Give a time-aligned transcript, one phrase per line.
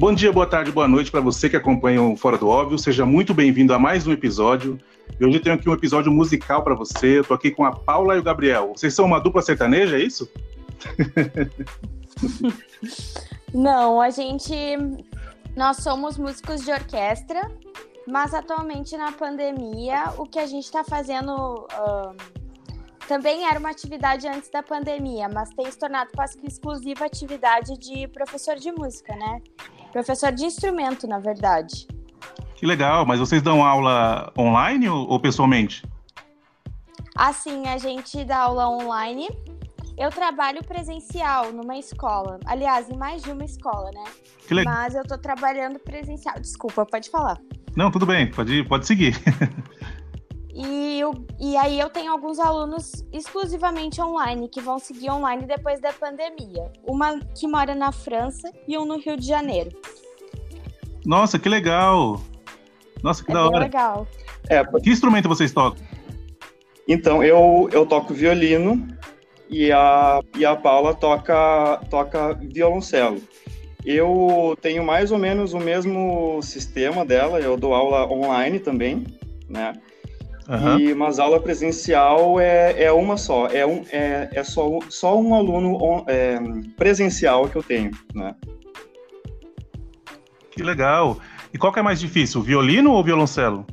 [0.00, 2.78] Bom dia, boa tarde, boa noite para você que acompanha o Fora do Óbvio.
[2.78, 4.80] Seja muito bem-vindo a mais um episódio.
[5.20, 7.18] E hoje eu tenho aqui um episódio musical para você.
[7.18, 8.72] Eu tô aqui com a Paula e o Gabriel.
[8.74, 10.26] Vocês são uma dupla sertaneja, é isso?
[13.52, 14.54] Não, a gente.
[15.54, 17.52] Nós somos músicos de orquestra,
[18.08, 21.68] mas atualmente na pandemia, o que a gente está fazendo.
[21.78, 22.40] Um,
[23.06, 27.76] também era uma atividade antes da pandemia, mas tem se tornado quase que exclusiva atividade
[27.76, 29.42] de professor de música, né?
[29.92, 31.86] Professor de instrumento, na verdade.
[32.56, 35.84] Que legal, mas vocês dão aula online ou, ou pessoalmente?
[37.16, 39.28] Assim, a gente dá aula online.
[39.96, 42.38] Eu trabalho presencial numa escola.
[42.46, 44.04] Aliás, em mais de uma escola, né?
[44.46, 44.72] Que legal.
[44.72, 46.38] Mas eu tô trabalhando presencial.
[46.40, 47.38] Desculpa, pode falar.
[47.76, 49.14] Não, tudo bem, pode, pode seguir.
[50.62, 55.80] E, eu, e aí eu tenho alguns alunos exclusivamente online, que vão seguir online depois
[55.80, 56.70] da pandemia.
[56.84, 59.70] Uma que mora na França e um no Rio de Janeiro.
[61.06, 62.20] Nossa, que legal!
[63.02, 63.60] Nossa, que é da hora.
[63.60, 64.06] legal.
[64.50, 65.82] É, que instrumento vocês tocam?
[66.86, 68.86] Então, eu, eu toco violino
[69.48, 73.22] e a, e a Paula toca, toca violoncelo.
[73.82, 79.06] Eu tenho mais ou menos o mesmo sistema dela, eu dou aula online também,
[79.48, 79.72] né?
[80.50, 80.78] Uhum.
[80.80, 85.32] E, mas aula presencial é, é uma só, é, um, é, é só, só um
[85.32, 86.40] aluno on, é,
[86.76, 88.34] presencial que eu tenho, né?
[90.50, 91.20] Que legal.
[91.54, 93.64] E qual que é mais difícil, violino ou violoncelo?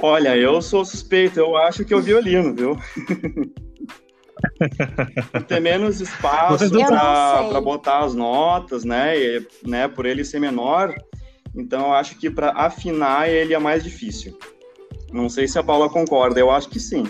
[0.00, 2.78] Olha, eu sou suspeito, eu acho que é o violino, viu?
[5.46, 9.18] Ter menos espaço para botar as notas, né?
[9.18, 9.88] E, né?
[9.88, 10.94] Por ele ser menor,
[11.54, 14.38] então eu acho que para afinar ele é mais difícil.
[15.12, 17.04] Não sei se a Paula concorda, eu acho que sim.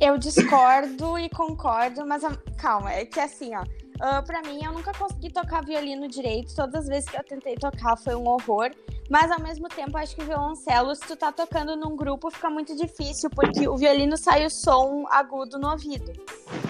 [0.00, 2.22] Eu discordo e concordo, mas
[2.58, 3.62] calma, é que assim, ó.
[3.62, 6.54] Uh, pra mim, eu nunca consegui tocar violino direito.
[6.54, 8.70] Todas as vezes que eu tentei tocar foi um horror.
[9.08, 12.50] Mas ao mesmo tempo, acho que o violoncelo, se tu tá tocando num grupo, fica
[12.50, 16.12] muito difícil, porque o violino sai o som agudo no ouvido.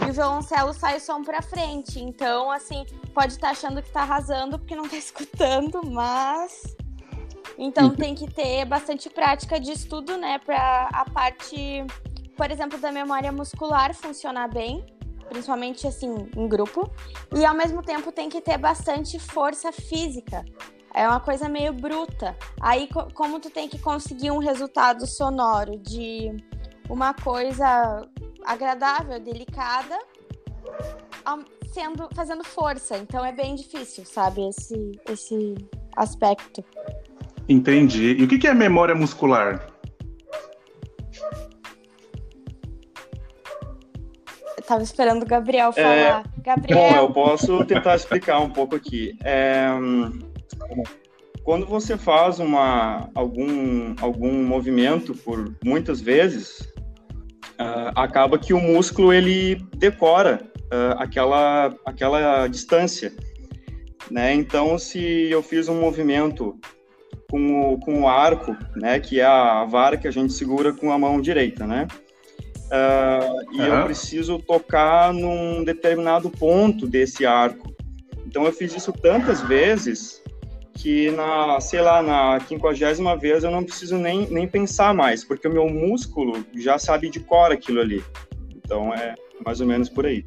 [0.07, 1.99] E o violoncelo sai o som pra frente.
[1.99, 6.77] Então, assim, pode estar tá achando que tá arrasando porque não tá escutando, mas
[7.59, 7.95] então uhum.
[7.95, 11.85] tem que ter bastante prática de estudo, né, para a parte,
[12.37, 14.85] por exemplo, da memória muscular funcionar bem,
[15.29, 16.91] principalmente assim em grupo,
[17.35, 20.45] e ao mesmo tempo tem que ter bastante força física.
[20.93, 22.37] É uma coisa meio bruta.
[22.61, 26.31] Aí como tu tem que conseguir um resultado sonoro de
[26.89, 28.09] uma coisa
[28.45, 29.99] agradável, delicada,
[31.73, 32.97] sendo fazendo força.
[32.97, 35.55] Então é bem difícil, sabe, esse esse
[35.97, 36.65] aspecto.
[37.49, 38.17] Entendi.
[38.19, 39.67] E o que é memória muscular?
[44.57, 46.25] Eu tava esperando o Gabriel é, falar.
[46.39, 46.41] É...
[46.43, 46.79] Gabriel.
[46.79, 49.17] Bom, eu posso tentar explicar um pouco aqui.
[49.23, 49.69] É...
[51.45, 56.61] Quando você faz uma, algum, algum movimento por muitas vezes,
[57.61, 63.13] uh, acaba que o músculo ele decora uh, aquela, aquela distância.
[64.11, 64.35] Né?
[64.35, 65.01] Então, se
[65.31, 66.59] eu fiz um movimento
[67.35, 70.93] com o, com o arco, né, que é a vara que a gente segura com
[70.93, 71.89] a mão direita, né?
[72.67, 73.67] Uh, e uhum.
[73.67, 77.75] eu preciso tocar num determinado ponto desse arco.
[78.25, 80.23] Então eu fiz isso tantas vezes
[80.75, 85.49] que na, sei lá, na quinquagésima vez eu não preciso nem, nem pensar mais, porque
[85.49, 88.01] o meu músculo já sabe de cor aquilo ali.
[88.55, 90.25] Então é mais ou menos por aí.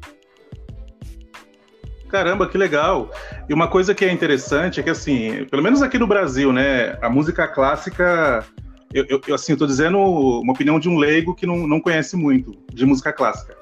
[2.08, 3.10] Caramba, que legal!
[3.48, 6.98] E uma coisa que é interessante é que, assim, pelo menos aqui no Brasil, né,
[7.02, 8.44] a música clássica,
[8.92, 12.16] eu, eu assim, eu tô dizendo uma opinião de um leigo que não, não conhece
[12.16, 13.56] muito de música clássica.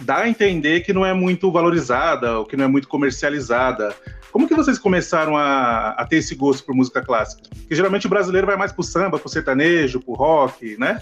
[0.00, 3.94] Dá a entender que não é muito valorizada, ou que não é muito comercializada.
[4.32, 7.42] Como que vocês começaram a, a ter esse gosto por música clássica?
[7.48, 11.00] Porque geralmente o brasileiro vai mais pro samba, pro sertanejo, pro rock, né?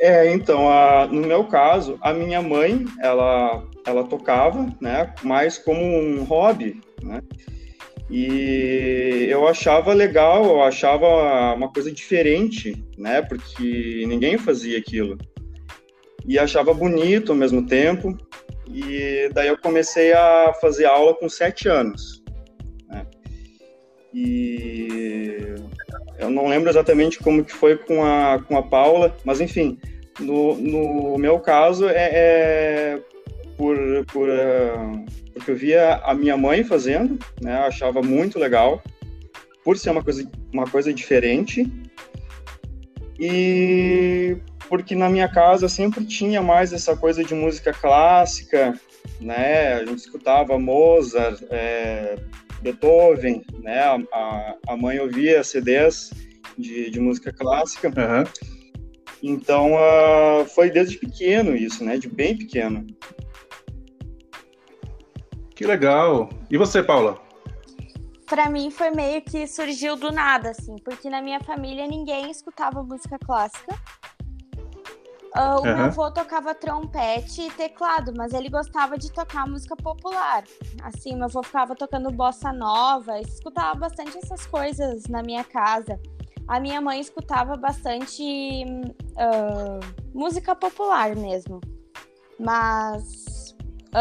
[0.00, 5.82] É, então, a, no meu caso, a minha mãe, ela, ela tocava, né, mais como
[5.82, 7.22] um hobby, né,
[8.10, 15.16] e eu achava legal, eu achava uma coisa diferente, né, porque ninguém fazia aquilo.
[16.26, 18.16] E achava bonito ao mesmo tempo,
[18.68, 22.22] e daí eu comecei a fazer aula com sete anos.
[22.88, 23.06] Né,
[24.12, 25.54] e
[26.18, 29.78] eu não lembro exatamente como que foi com a, com a Paula, mas enfim,
[30.18, 33.00] no, no meu caso é, é
[33.56, 33.76] por,
[34.12, 35.04] por uh,
[35.34, 38.82] porque eu via a minha mãe fazendo, né, achava muito legal,
[39.62, 41.70] por ser uma coisa, uma coisa diferente,
[43.18, 44.36] e
[44.68, 48.78] porque na minha casa sempre tinha mais essa coisa de música clássica,
[49.20, 49.74] né?
[49.74, 52.16] A gente escutava Mozart, é,
[52.60, 53.80] Beethoven, né?
[54.12, 56.10] A, a, mãe ouvia CDs
[56.58, 57.88] de, de música clássica.
[57.88, 58.55] Uhum.
[59.22, 61.96] Então, uh, foi desde pequeno isso, né?
[61.96, 62.86] De bem pequeno.
[65.54, 66.28] Que legal.
[66.50, 67.18] E você, Paula?
[68.26, 72.82] Para mim foi meio que surgiu do nada, assim, porque na minha família ninguém escutava
[72.82, 73.74] música clássica.
[75.36, 75.76] Uh, o uhum.
[75.76, 80.44] meu avô tocava trompete e teclado, mas ele gostava de tocar música popular.
[80.82, 86.00] Assim, meu avô ficava tocando bossa nova, escutava bastante essas coisas na minha casa.
[86.48, 88.64] A minha mãe escutava bastante
[89.16, 89.80] uh,
[90.14, 91.60] música popular mesmo.
[92.38, 93.54] Mas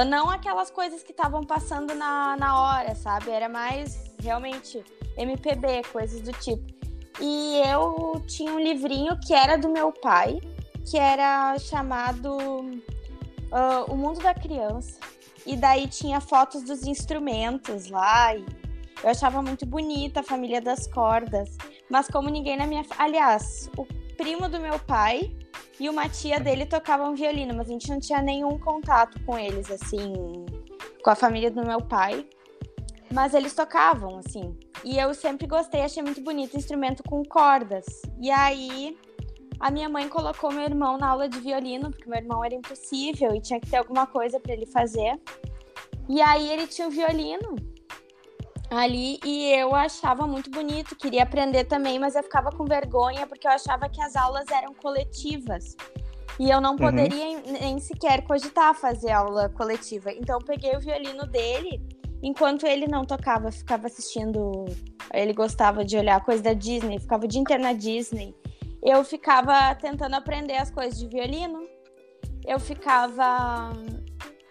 [0.07, 3.31] não aquelas coisas que estavam passando na, na hora, sabe?
[3.31, 4.83] Era mais realmente
[5.17, 6.73] MPB, coisas do tipo.
[7.21, 10.39] E eu tinha um livrinho que era do meu pai,
[10.89, 14.99] que era chamado uh, O Mundo da Criança.
[15.45, 18.35] E daí tinha fotos dos instrumentos lá.
[18.35, 21.55] Eu achava muito bonita a família das cordas.
[21.89, 22.83] Mas como ninguém na minha.
[22.97, 23.85] Aliás, o
[24.17, 25.35] primo do meu pai
[25.79, 29.69] e uma tia dele tocavam violino, mas a gente não tinha nenhum contato com eles,
[29.69, 30.13] assim,
[31.03, 32.27] com a família do meu pai.
[33.13, 34.57] Mas eles tocavam, assim.
[34.83, 37.85] E eu sempre gostei, achei muito bonito instrumento com cordas.
[38.19, 38.97] E aí
[39.59, 43.33] a minha mãe colocou meu irmão na aula de violino, porque meu irmão era impossível
[43.35, 45.19] e tinha que ter alguma coisa para ele fazer.
[46.09, 47.55] E aí ele tinha o violino
[48.75, 53.47] ali e eu achava muito bonito, queria aprender também, mas eu ficava com vergonha porque
[53.47, 55.75] eu achava que as aulas eram coletivas.
[56.39, 56.77] E eu não uhum.
[56.77, 57.53] poderia uhum.
[57.59, 60.11] nem sequer cogitar fazer aula coletiva.
[60.11, 61.81] Então eu peguei o violino dele,
[62.21, 64.65] enquanto ele não tocava, ficava assistindo.
[65.13, 68.35] Ele gostava de olhar coisa da Disney, ficava o dia inteiro na Disney
[68.85, 71.67] eu ficava tentando aprender as coisas de violino.
[72.45, 73.71] Eu ficava.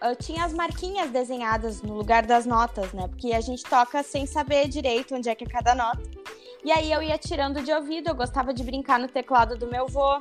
[0.01, 3.07] Eu tinha as marquinhas desenhadas no lugar das notas, né?
[3.07, 6.03] Porque a gente toca sem saber direito onde é que é cada nota.
[6.63, 9.85] E aí eu ia tirando de ouvido, eu gostava de brincar no teclado do meu
[9.85, 10.19] avô.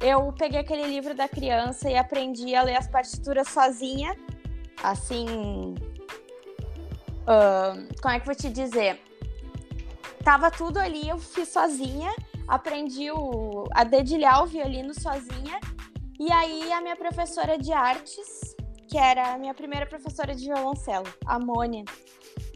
[0.00, 4.16] Eu peguei aquele livro da criança e aprendi a ler as partituras sozinha.
[4.82, 5.74] Assim.
[7.22, 9.00] Uh, como é que eu vou te dizer?
[10.22, 12.12] Tava tudo ali, eu fiz sozinha
[12.46, 15.60] aprendi o, a dedilhar o violino sozinha.
[16.18, 18.55] E aí a minha professora de artes,
[18.96, 21.84] que era a minha primeira professora de violoncelo, a Mônia,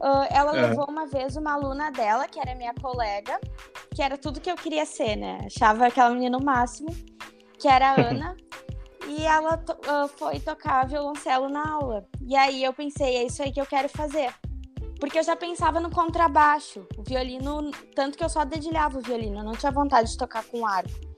[0.00, 0.68] uh, ela é.
[0.68, 3.38] levou uma vez uma aluna dela, que era minha colega,
[3.94, 5.40] que era tudo que eu queria ser, né?
[5.44, 6.88] Achava aquela menina o máximo,
[7.58, 8.34] que era a Ana.
[9.06, 12.06] e ela uh, foi tocar violoncelo na aula.
[12.22, 14.32] E aí eu pensei, é isso aí que eu quero fazer.
[14.98, 19.40] Porque eu já pensava no contrabaixo, o violino, tanto que eu só dedilhava o violino,
[19.40, 21.09] eu não tinha vontade de tocar com arco.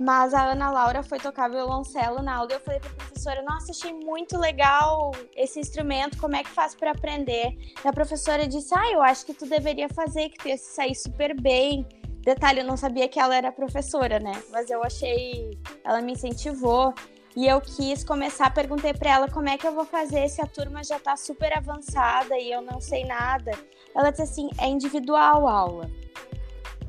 [0.00, 3.42] Mas a Ana Laura foi tocar violoncelo na aula e eu falei para a professora:
[3.42, 7.54] Nossa, achei muito legal esse instrumento, como é que faz para aprender?
[7.84, 10.94] E a professora disse: Ah, eu acho que tu deveria fazer, que tu ia sair
[10.94, 11.86] super bem.
[12.22, 14.32] Detalhe, eu não sabia que ela era professora, né?
[14.50, 15.50] Mas eu achei.
[15.84, 16.94] Ela me incentivou.
[17.36, 20.46] E eu quis começar, perguntei para ela como é que eu vou fazer se a
[20.46, 23.52] turma já está super avançada e eu não sei nada.
[23.94, 25.90] Ela disse assim: é individual a aula.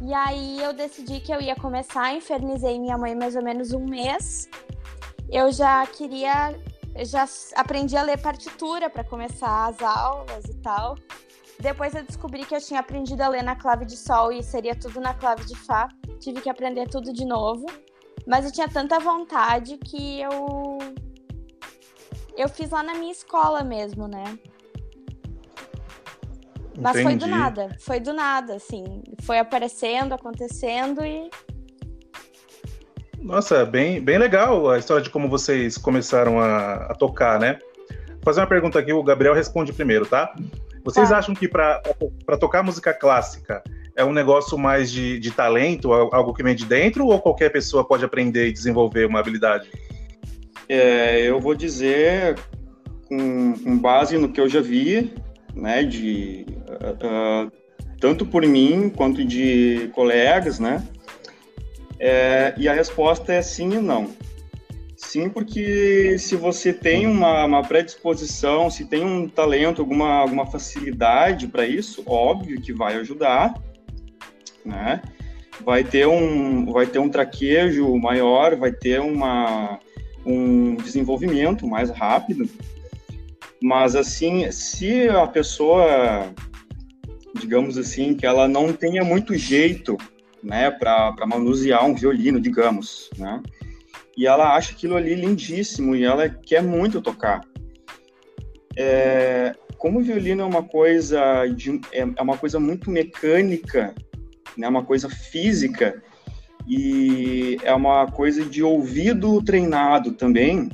[0.03, 3.85] E aí eu decidi que eu ia começar, infernizei minha mãe mais ou menos um
[3.85, 4.49] mês.
[5.29, 6.59] Eu já queria,
[7.05, 7.25] já
[7.55, 10.95] aprendi a ler partitura para começar as aulas e tal.
[11.59, 14.75] Depois eu descobri que eu tinha aprendido a ler na clave de sol e seria
[14.75, 15.87] tudo na clave de fá.
[16.19, 17.67] Tive que aprender tudo de novo.
[18.25, 20.79] Mas eu tinha tanta vontade que eu.
[22.35, 24.39] Eu fiz lá na minha escola mesmo, né?
[26.81, 27.03] Mas Entendi.
[27.03, 29.03] foi do nada, foi do nada, assim.
[29.21, 31.29] Foi aparecendo, acontecendo e.
[33.21, 37.59] Nossa, bem, bem legal a história de como vocês começaram a, a tocar, né?
[38.07, 40.33] Vou fazer uma pergunta aqui, o Gabriel responde primeiro, tá?
[40.83, 41.19] Vocês tá.
[41.19, 41.81] acham que para
[42.39, 43.61] tocar música clássica
[43.95, 47.87] é um negócio mais de, de talento, algo que vem de dentro, ou qualquer pessoa
[47.87, 49.69] pode aprender e desenvolver uma habilidade?
[50.67, 52.39] É, eu vou dizer,
[53.07, 55.13] com, com, base no que eu já vi,
[55.55, 57.51] né, de, uh, uh,
[57.99, 60.83] tanto por mim quanto de colegas, né,
[61.99, 64.09] é, e a resposta é sim e não.
[64.97, 71.47] Sim, porque se você tem uma, uma predisposição, se tem um talento, alguma, alguma facilidade
[71.47, 73.53] para isso, óbvio que vai ajudar,
[74.65, 75.01] né?
[75.63, 79.79] Vai ter um, vai ter um traquejo maior, vai ter uma,
[80.25, 82.49] um desenvolvimento mais rápido.
[83.61, 86.33] Mas assim, se a pessoa,
[87.39, 89.97] digamos assim, que ela não tenha muito jeito,
[90.43, 93.41] né, para manusear um violino, digamos, né?
[94.17, 97.41] E ela acha aquilo ali lindíssimo e ela quer muito tocar.
[98.75, 103.93] é, como o violino é uma coisa de, é, é uma coisa muito mecânica,
[104.57, 106.01] né, uma coisa física
[106.67, 110.69] e é uma coisa de ouvido treinado também.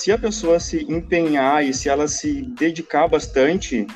[0.00, 3.86] Se a pessoa se empenhar e se ela se dedicar bastante,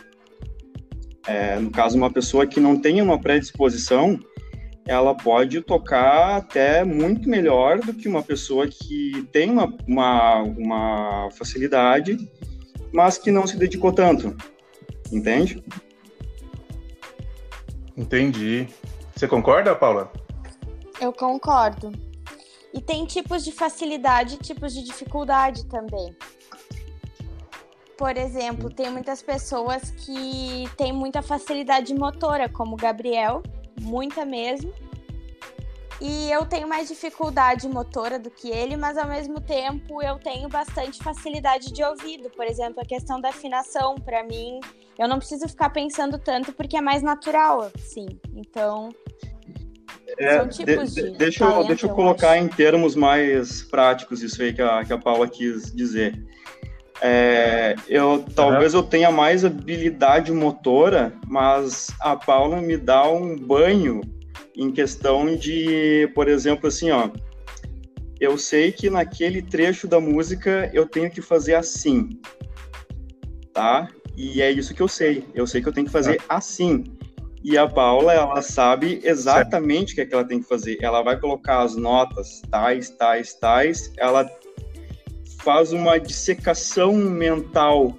[1.26, 4.20] é, no caso uma pessoa que não tenha uma predisposição,
[4.84, 11.30] ela pode tocar até muito melhor do que uma pessoa que tem uma, uma, uma
[11.30, 12.18] facilidade,
[12.92, 14.37] mas que não se dedicou tanto.
[15.11, 15.64] Entende?
[17.96, 18.68] Entendi.
[19.16, 20.12] Você concorda, Paula?
[21.00, 21.90] Eu concordo.
[22.75, 26.14] E tem tipos de facilidade e tipos de dificuldade também.
[27.97, 33.45] Por exemplo, tem muitas pessoas que têm muita facilidade motora, como o Gabriel,
[33.81, 34.73] muita mesmo.
[36.00, 40.49] E eu tenho mais dificuldade motora do que ele, mas ao mesmo tempo eu tenho
[40.49, 42.28] bastante facilidade de ouvido.
[42.31, 44.59] Por exemplo, a questão da afinação, para mim,
[44.99, 48.07] eu não preciso ficar pensando tanto porque é mais natural, sim.
[48.35, 48.88] Então,
[50.18, 52.44] é, são tipos de, de deixa, eu, deixa eu, eu colocar acho.
[52.44, 56.21] em termos mais práticos isso aí que a, que a Paula quis dizer.
[57.00, 58.80] É, eu talvez uhum.
[58.80, 64.00] eu tenha mais habilidade motora, mas a Paula me dá um banho
[64.56, 67.11] em questão de, por exemplo, assim, ó,
[68.21, 72.21] eu sei que naquele trecho da música eu tenho que fazer assim,
[73.52, 73.88] tá?
[74.16, 75.25] E é isso que eu sei.
[75.35, 76.37] Eu sei que eu tenho que fazer ah.
[76.37, 76.85] assim.
[77.45, 80.79] E a Paula, ela sabe exatamente o que, é que ela tem que fazer.
[80.81, 83.93] Ela vai colocar as notas tais, tais, tais.
[83.99, 84.27] Ela
[85.41, 87.99] faz uma dissecação mental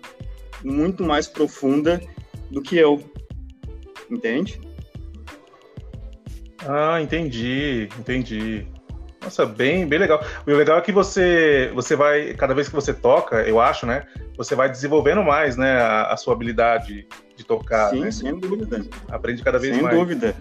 [0.63, 2.01] muito mais profunda
[2.49, 2.99] do que eu.
[4.09, 4.59] Entende?
[6.67, 8.65] Ah, entendi, entendi.
[9.21, 10.25] Nossa, bem, bem legal.
[10.47, 14.07] O legal é que você, você vai, cada vez que você toca, eu acho, né?
[14.37, 17.89] Você vai desenvolvendo mais, né, a, a sua habilidade de tocar.
[17.89, 18.11] Sim, né?
[18.11, 18.85] sem dúvida.
[19.09, 19.95] Aprende cada vez sem mais.
[19.95, 20.35] Sem dúvida.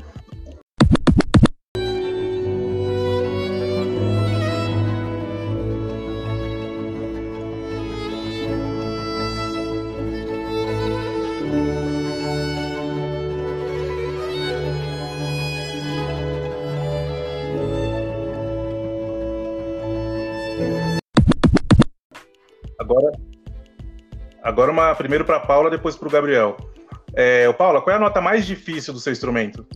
[24.54, 26.56] Agora uma primeiro para Paula, depois para o Gabriel.
[27.16, 29.66] É, Paula, qual é a nota mais difícil do seu instrumento?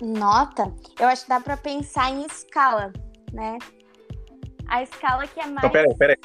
[0.00, 0.72] Nota?
[1.00, 2.92] Eu acho que dá para pensar em escala,
[3.32, 3.58] né?
[4.68, 5.58] A escala que é mais.
[5.58, 6.16] Então, peraí, peraí.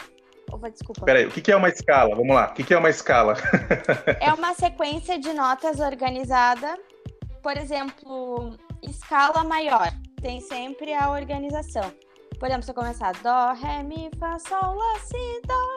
[0.51, 1.05] Opa, desculpa.
[1.05, 2.13] Peraí, o que é uma escala?
[2.13, 2.47] Vamos lá.
[2.51, 3.35] O que é uma escala?
[4.19, 6.77] é uma sequência de notas organizada.
[7.41, 9.89] Por exemplo, escala maior.
[10.21, 11.93] Tem sempre a organização.
[12.37, 15.75] Por exemplo, se eu começar Dó, Ré, Mi, Fá, Sol, Lá, Si, Dó.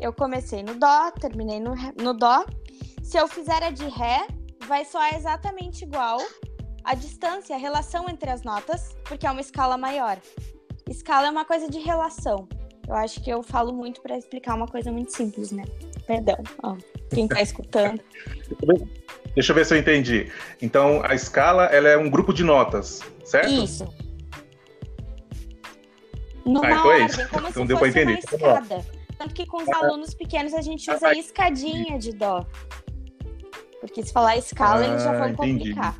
[0.00, 2.44] Eu comecei no Dó, terminei no, no Dó.
[3.10, 4.24] Se eu fizer a de Ré,
[4.68, 6.20] vai soar exatamente igual
[6.84, 10.16] a distância, a relação entre as notas, porque é uma escala maior.
[10.88, 12.48] Escala é uma coisa de relação.
[12.86, 15.64] Eu acho que eu falo muito para explicar uma coisa muito simples, né?
[16.06, 16.76] Perdão, ó,
[17.12, 18.00] quem tá escutando.
[19.34, 20.30] Deixa eu ver se eu entendi.
[20.62, 23.50] Então, a escala ela é um grupo de notas, certo?
[23.50, 23.92] Isso.
[26.46, 27.28] Numa ah, então é isso.
[27.28, 28.12] como então se deu fosse entender.
[28.12, 28.86] uma escada.
[29.18, 32.46] Tanto que com os alunos pequenos a gente usa escadinha de dó.
[33.80, 35.58] Porque se falar escala, ah, eles já vão entendi.
[35.58, 35.98] complicar.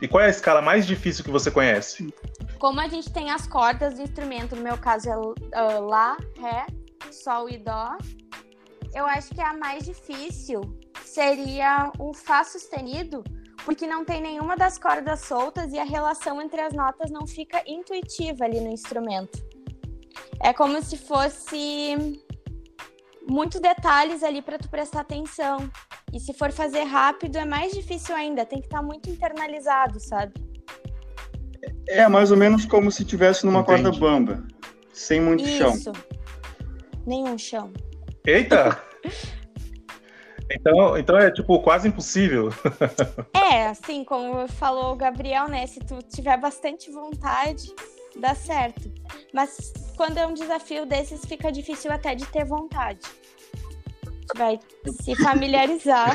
[0.00, 2.12] E qual é a escala mais difícil que você conhece?
[2.58, 6.66] Como a gente tem as cordas do instrumento, no meu caso é uh, Lá, Ré,
[7.10, 7.96] Sol e Dó,
[8.94, 10.60] eu acho que a mais difícil
[11.04, 13.24] seria o Fá sustenido,
[13.64, 17.62] porque não tem nenhuma das cordas soltas e a relação entre as notas não fica
[17.66, 19.42] intuitiva ali no instrumento.
[20.40, 22.22] É como se fosse
[23.28, 25.70] muitos detalhes ali para tu prestar atenção.
[26.12, 29.98] E se for fazer rápido é mais difícil ainda, tem que estar tá muito internalizado,
[30.00, 30.32] sabe?
[31.88, 33.82] É mais ou menos como se tivesse numa Entendi.
[33.82, 34.44] corda bamba,
[34.92, 35.58] sem muito Isso.
[35.58, 35.74] chão.
[35.74, 35.92] Isso.
[37.06, 37.72] Nenhum chão.
[38.26, 38.82] Eita!
[40.50, 42.50] Então, então é tipo quase impossível.
[43.34, 45.66] é, assim, como falou o Gabriel, né?
[45.66, 47.74] Se tu tiver bastante vontade,
[48.16, 48.92] dá certo.
[49.32, 53.00] Mas quando é um desafio desses, fica difícil até de ter vontade.
[54.36, 54.58] Vai
[55.02, 56.14] se familiarizar.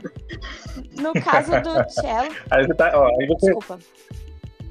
[1.00, 2.34] no caso do cello.
[2.50, 3.78] Aí você tá, ó, aí você, Desculpa.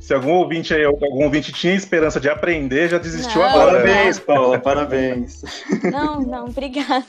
[0.04, 3.72] Se algum ouvinte aí, algum ouvinte tinha esperança de aprender, já desistiu não, agora.
[3.72, 4.24] Parabéns, né?
[4.26, 5.42] Paula, parabéns.
[5.90, 7.06] Não, não, obrigada.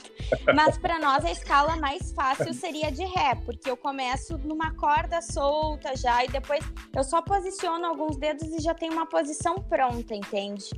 [0.54, 5.20] Mas para nós a escala mais fácil seria de ré, porque eu começo numa corda
[5.20, 10.14] solta já e depois eu só posiciono alguns dedos e já tenho uma posição pronta,
[10.14, 10.70] entende?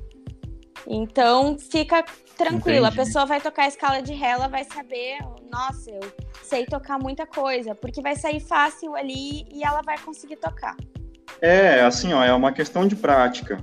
[0.87, 2.02] Então fica
[2.35, 3.00] tranquila, Entendi.
[3.00, 5.18] a pessoa vai tocar a escala de Ré, ela vai saber,
[5.52, 6.00] nossa, eu
[6.42, 10.75] sei tocar muita coisa, porque vai sair fácil ali e ela vai conseguir tocar.
[11.40, 13.59] É, assim, ó, é uma questão de prática,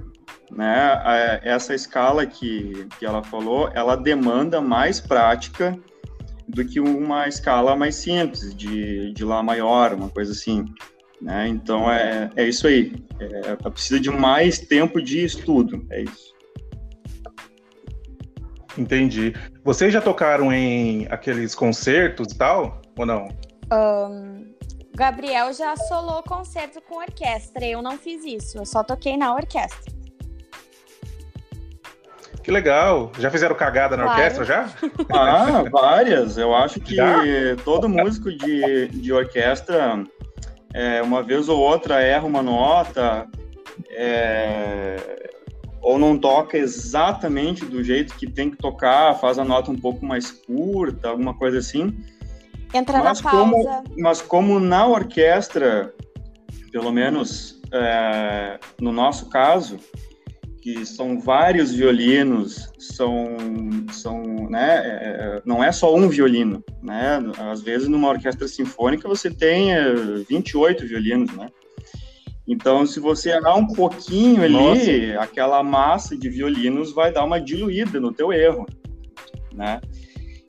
[0.51, 0.75] né?
[1.03, 5.77] A- Essa escala que, que ela falou, ela demanda mais prática
[6.47, 10.65] do que uma escala mais simples, de, de Lá maior, uma coisa assim,
[11.21, 11.47] né?
[11.47, 12.93] Então, é, é isso aí.
[13.19, 16.33] É, precisa de mais tempo de estudo, é isso.
[18.77, 19.33] Entendi.
[19.63, 22.81] Vocês já tocaram em aqueles concertos e tal?
[22.97, 23.29] Ou não?
[23.71, 24.42] O
[24.95, 29.91] Gabriel já solou concerto com orquestra, eu não fiz isso, eu só toquei na orquestra.
[32.43, 33.09] Que legal.
[33.17, 34.19] Já fizeram cagada na Claro.
[34.21, 34.69] orquestra já?
[35.13, 36.37] Ah, várias.
[36.37, 37.15] Eu acho que Já?
[37.63, 40.03] todo músico de, de orquestra,
[40.73, 43.25] é, uma vez ou outra, erra uma nota,
[43.91, 45.29] é,
[45.81, 50.05] ou não toca exatamente do jeito que tem que tocar, faz a nota um pouco
[50.05, 51.97] mais curta, alguma coisa assim.
[52.73, 53.83] Entra Mas na como- pausa.
[53.97, 55.93] Mas como na orquestra,
[56.71, 59.77] pelo menos é, no nosso caso,
[60.61, 63.35] que são vários violinos, são,
[63.91, 67.19] são né, é, não é só um violino, né?
[67.51, 69.93] Às vezes numa orquestra sinfônica você tem é,
[70.29, 71.47] 28 violinos, né?
[72.47, 77.99] Então, se você errar um pouquinho ali, aquela massa de violinos vai dar uma diluída
[77.99, 78.65] no teu erro,
[79.53, 79.81] né?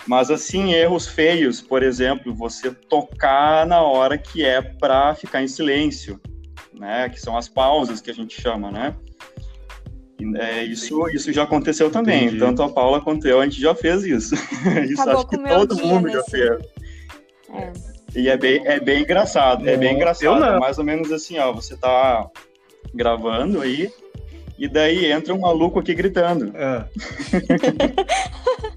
[0.07, 5.49] Mas assim, erros feios, por exemplo, você tocar na hora que é para ficar em
[5.49, 6.21] silêncio,
[6.73, 7.09] né?
[7.09, 8.95] Que são as pausas que a gente chama, né?
[10.37, 12.25] É, isso, isso já aconteceu também.
[12.27, 12.39] Entendi.
[12.39, 14.35] Tanto a Paula quanto eu, a gente já fez isso.
[14.89, 16.59] isso Acabou acho que todo mundo já nesse- fez.
[17.53, 17.73] É.
[18.17, 20.45] E é bem, é bem engraçado, é bem Não, engraçado.
[20.45, 22.31] É mais ou menos assim, ó, você tá
[22.95, 23.91] gravando aí,
[24.57, 26.53] e daí entra um maluco aqui gritando.
[26.57, 26.87] Ah.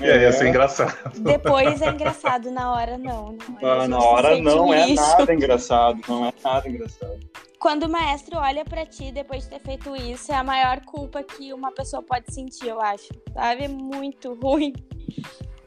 [0.00, 0.94] E aí, ia ser engraçado.
[1.20, 3.36] Depois é engraçado, na hora não.
[3.60, 3.68] não.
[3.68, 5.02] A Ah, gente na hora não é lixo.
[5.18, 7.20] nada engraçado, não é nada engraçado.
[7.58, 11.22] Quando o maestro olha pra ti depois de ter feito isso, é a maior culpa
[11.22, 13.08] que uma pessoa pode sentir, eu acho.
[13.32, 13.64] Sabe?
[13.64, 14.72] É muito ruim.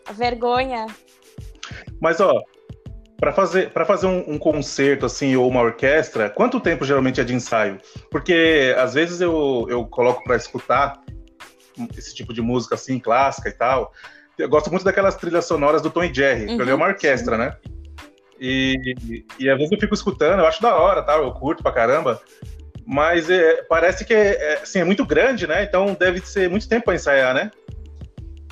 [0.08, 0.86] A vergonha.
[2.00, 2.42] Mas, ó,
[3.20, 7.24] para fazer, pra fazer um, um concerto, assim, ou uma orquestra, quanto tempo geralmente é
[7.24, 7.80] de ensaio?
[8.12, 11.02] Porque, às vezes, eu, eu coloco para escutar
[11.98, 13.92] esse tipo de música, assim, clássica e tal.
[14.38, 16.88] Eu gosto muito daquelas trilhas sonoras do Tom e Jerry, que Uhum, ele é uma
[16.88, 17.56] orquestra, né?
[18.40, 21.18] E, e às vezes eu fico escutando, eu acho da hora, tá?
[21.18, 22.22] Eu curto pra caramba.
[22.86, 25.64] Mas é, parece que é, é, assim, é muito grande, né?
[25.64, 27.52] Então deve ser muito tempo pra ensaiar, né?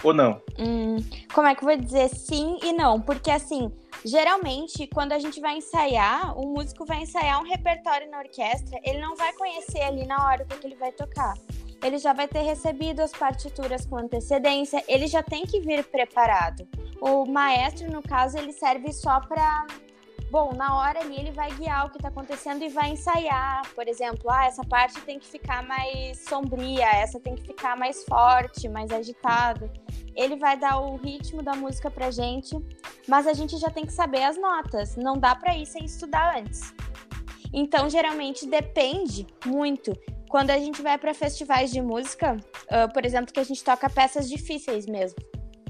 [0.04, 0.42] Ou não?
[0.60, 0.98] Hum,
[1.34, 3.00] como é que eu vou dizer sim e não?
[3.00, 3.72] Porque assim,
[4.06, 9.00] geralmente, quando a gente vai ensaiar, o músico vai ensaiar um repertório na orquestra, ele
[9.00, 11.34] não vai conhecer ali na hora o que, ele vai tocar.
[11.84, 16.68] Ele já vai ter recebido as partituras com antecedência, ele já tem que vir preparado.
[17.02, 19.66] O maestro, no caso, ele serve só para
[20.32, 23.62] Bom, na hora ali ele vai guiar o que está acontecendo e vai ensaiar.
[23.74, 28.04] Por exemplo, ah, essa parte tem que ficar mais sombria, essa tem que ficar mais
[28.04, 29.70] forte, mais agitado
[30.16, 32.56] ele vai dar o ritmo da música pra gente,
[33.08, 36.38] mas a gente já tem que saber as notas, não dá pra ir sem estudar
[36.38, 36.74] antes.
[37.54, 39.94] Então, geralmente depende muito.
[40.30, 42.38] Quando a gente vai pra festivais de música,
[42.70, 45.18] ah, por exemplo, que a gente toca peças difíceis mesmo,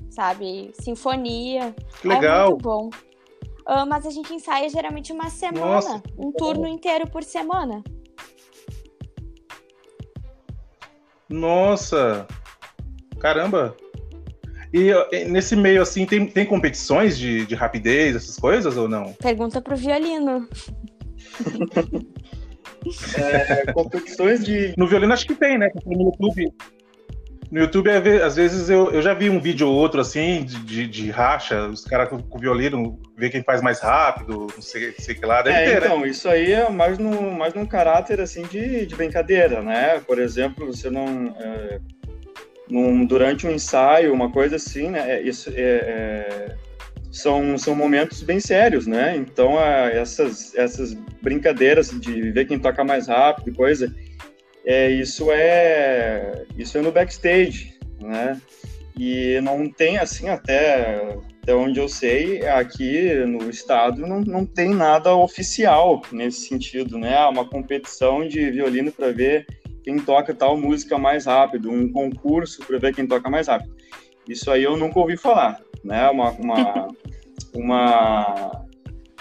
[0.10, 0.72] sabe?
[0.80, 1.76] Sinfonia.
[2.02, 2.50] Que É legal.
[2.52, 2.90] muito bom.
[3.66, 7.84] Ah, mas a gente ensaia geralmente uma semana, Nossa, um turno inteiro por semana.
[11.28, 12.28] Nossa!
[13.20, 13.76] Caramba!
[14.72, 19.14] E e nesse meio, assim, tem, tem competições de, de rapidez, essas coisas ou não?
[19.14, 20.48] Pergunta pro violino.
[23.18, 24.76] É, competições de.
[24.78, 25.70] No violino acho que tem, né?
[25.86, 26.54] No YouTube.
[27.56, 30.44] No YouTube, às ve- às vezes, eu, eu já vi um vídeo ou outro, assim,
[30.44, 34.62] de, de, de racha, os caras com, com violino, ver quem faz mais rápido, não
[34.62, 35.88] sei, sei que lá, deve É, ter, né?
[35.88, 40.02] então, isso aí é mais, no, mais num caráter assim de, de brincadeira, né?
[40.06, 41.34] Por exemplo, você não.
[41.40, 41.80] é,
[42.70, 45.14] num- durante um ensaio, uma coisa assim, né?
[45.14, 46.56] é, Isso, é, é,
[47.10, 49.16] são, são momentos bem sérios, né?
[49.16, 53.96] Então, é, essas, essas brincadeiras de ver quem toca mais rápido e coisa,
[54.66, 58.40] é, isso, é, isso é no backstage, né?
[58.98, 64.70] E não tem, assim, até, até onde eu sei, aqui no estado não, não tem
[64.70, 67.20] nada oficial nesse sentido, né?
[67.28, 69.46] Uma competição de violino para ver
[69.84, 73.76] quem toca tal música mais rápido, um concurso para ver quem toca mais rápido.
[74.28, 76.10] Isso aí eu nunca ouvi falar, né?
[76.10, 76.88] Uma, uma,
[77.54, 78.66] uma,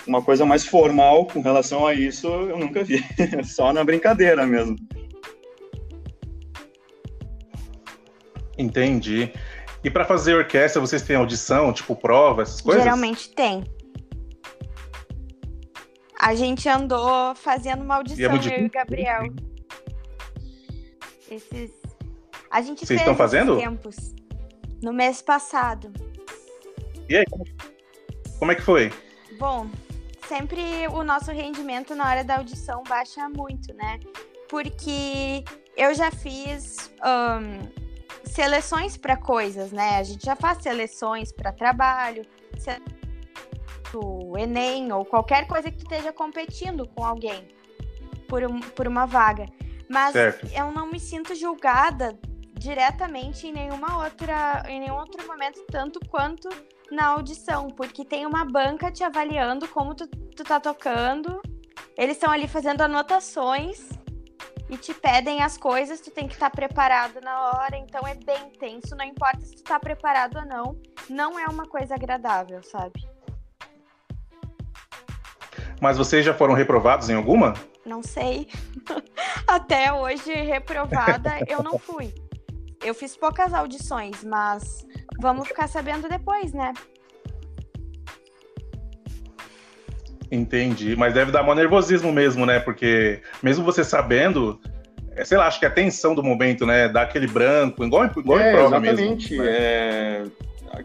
[0.06, 3.04] uma coisa mais formal com relação a isso, eu nunca vi.
[3.44, 4.76] Só na brincadeira mesmo.
[8.56, 9.32] Entendi.
[9.82, 12.82] E para fazer orquestra, vocês têm audição, tipo prova, essas coisas?
[12.82, 13.64] Geralmente tem.
[16.18, 19.24] A gente andou fazendo uma audição, é eu e o Gabriel.
[21.30, 21.70] Esses...
[22.50, 23.58] A gente Vocês fez estão fazendo?
[23.58, 24.14] tempos.
[24.82, 25.92] No mês passado.
[27.08, 27.24] E aí,
[28.38, 28.92] como é que foi?
[29.38, 29.68] Bom,
[30.28, 30.62] sempre
[30.92, 34.00] o nosso rendimento na hora da audição baixa muito, né?
[34.48, 35.44] Porque
[35.76, 37.83] eu já fiz um,
[38.24, 39.98] seleções para coisas, né?
[39.98, 42.24] A gente já faz seleções para trabalho,
[43.94, 47.48] o Enem ou qualquer coisa que esteja competindo com alguém
[48.28, 49.46] por, um, por uma vaga.
[49.88, 50.46] Mas certo.
[50.52, 52.18] eu não me sinto julgada
[52.54, 56.48] diretamente em nenhuma outra, em nenhum outro momento, tanto quanto
[56.90, 61.40] na audição, porque tem uma banca te avaliando como tu, tu tá tocando.
[61.96, 63.88] Eles estão ali fazendo anotações
[64.68, 68.14] e te pedem as coisas, tu tem que estar tá preparado na hora, então é
[68.14, 72.62] bem tenso, não importa se tu tá preparado ou não, não é uma coisa agradável,
[72.62, 73.06] sabe?
[75.80, 77.54] Mas vocês já foram reprovados em alguma?
[77.84, 78.48] Não sei.
[79.46, 82.14] Até hoje, reprovada, eu não fui.
[82.82, 84.86] Eu fiz poucas audições, mas
[85.20, 86.72] vamos ficar sabendo depois, né?
[90.30, 90.96] Entendi.
[90.96, 92.58] Mas deve dar um nervosismo mesmo, né?
[92.58, 94.58] Porque mesmo você sabendo,
[95.16, 96.88] é, sei lá, acho que a tensão do momento, né?
[96.88, 99.30] Dá aquele branco, igual, igual é, em prova exatamente.
[99.30, 99.44] mesmo.
[99.44, 99.50] Né?
[99.50, 100.24] É,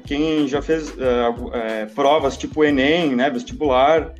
[0.05, 3.29] quem já fez uh, é, provas tipo Enem, né?
[3.29, 4.13] Vestibular,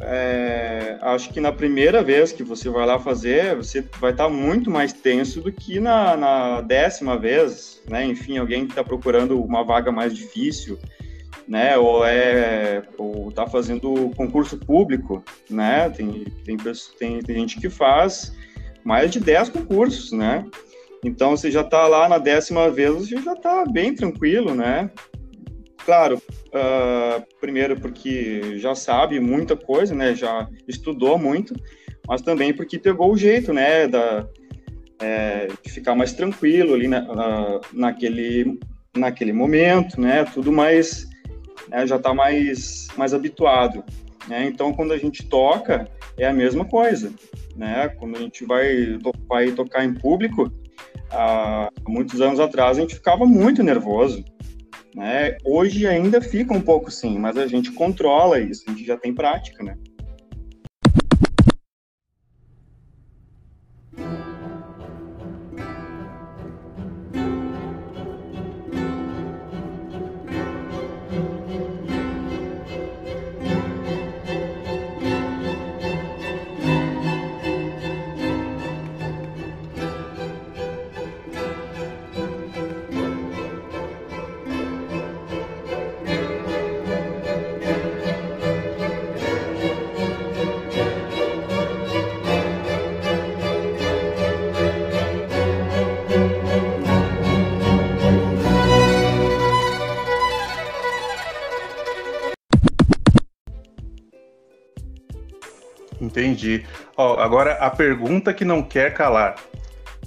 [0.00, 4.70] é, acho que na primeira vez que você vai lá fazer, você vai estar muito
[4.70, 8.04] mais tenso do que na, na décima vez, né?
[8.04, 10.78] Enfim, alguém que está procurando uma vaga mais difícil
[11.48, 11.76] né?
[11.78, 15.88] Ou é ou tá fazendo concurso público, né?
[15.90, 16.56] Tem, tem,
[16.98, 18.36] tem, tem gente que faz
[18.84, 20.44] mais de 10 concursos, né?
[21.02, 24.90] Então você já está lá na décima vez, você já está bem tranquilo, né?
[25.84, 30.14] Claro, uh, primeiro porque já sabe muita coisa, né?
[30.14, 31.54] Já estudou muito,
[32.06, 33.86] mas também porque pegou o jeito, né?
[33.86, 34.26] Da,
[35.00, 38.58] é, de ficar mais tranquilo ali na, na, naquele,
[38.96, 40.24] naquele momento, né?
[40.24, 41.08] Tudo mais
[41.68, 43.84] né, já está mais, mais habituado.
[44.28, 44.46] Né?
[44.46, 47.12] Então, quando a gente toca, é a mesma coisa.
[47.56, 47.88] Né?
[47.88, 50.52] Quando a gente vai, vai tocar em público,
[51.10, 54.24] há muitos anos atrás, a gente ficava muito nervoso.
[54.94, 55.36] Né?
[55.44, 59.14] Hoje ainda fica um pouco sim, mas a gente controla isso, a gente já tem
[59.14, 59.76] prática, né?
[106.48, 106.66] Entendi.
[106.96, 109.36] Ó, agora a pergunta que não quer calar.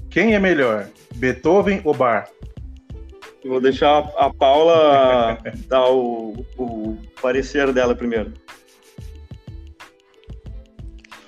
[0.10, 2.28] Quem é melhor, Beethoven ou Bar?
[3.44, 8.34] Eu vou deixar a Paula dar o, o parecer dela primeiro.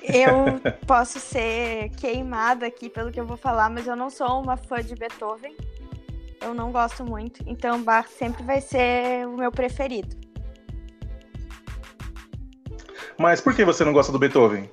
[0.01, 4.57] Eu posso ser queimada aqui pelo que eu vou falar, mas eu não sou uma
[4.57, 5.55] fã de Beethoven.
[6.41, 7.41] Eu não gosto muito.
[7.47, 10.13] Então, Bach sempre vai ser o meu preferido.
[13.17, 14.69] Mas por que você não gosta do Beethoven?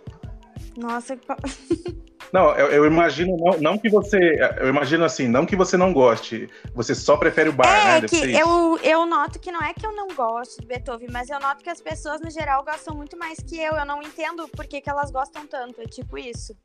[0.80, 1.16] Nossa,
[2.32, 4.38] Não, eu, eu, imagino não, não, que você.
[4.58, 6.48] Eu imagino assim, não que você não goste.
[6.74, 8.08] Você só prefere o bar, é né?
[8.08, 11.40] que eu, eu noto que não é que eu não gosto de Beethoven, mas eu
[11.40, 13.74] noto que as pessoas, no geral, gostam muito mais que eu.
[13.74, 15.80] Eu não entendo por que, que elas gostam tanto.
[15.80, 16.56] É tipo isso.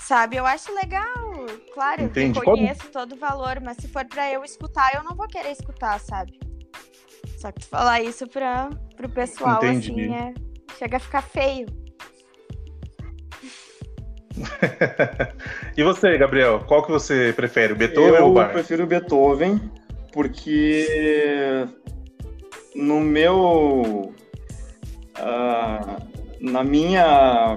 [0.00, 0.36] Sabe?
[0.36, 1.44] Eu acho legal.
[1.74, 2.38] Claro, Entendi.
[2.38, 5.50] eu conheço todo o valor, mas se for pra eu escutar, eu não vou querer
[5.50, 6.40] escutar, sabe?
[7.36, 9.92] Só que tu falar isso pra, pro pessoal, Entendi.
[9.92, 10.34] assim, é,
[10.78, 11.66] chega a ficar feio.
[15.76, 18.48] e você, Gabriel, qual que você prefere, o Beethoven eu ou o Bach?
[18.48, 19.60] Eu prefiro o Beethoven,
[20.12, 21.66] porque
[22.74, 24.12] no meu...
[25.18, 27.56] Uh, na minha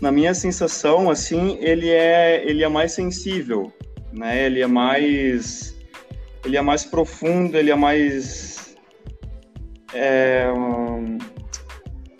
[0.00, 3.72] na minha sensação assim ele é ele é mais sensível
[4.12, 5.76] né ele é mais
[6.44, 8.58] ele é mais profundo ele é mais
[9.94, 10.46] é,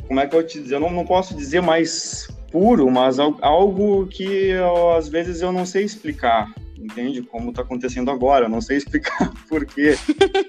[0.07, 0.77] como é que eu te dizer?
[0.77, 5.67] Eu não, não posso dizer mais puro, mas algo que eu, às vezes eu não
[5.67, 7.23] sei explicar, entende?
[7.23, 9.97] Como está acontecendo agora, eu não sei explicar por quê.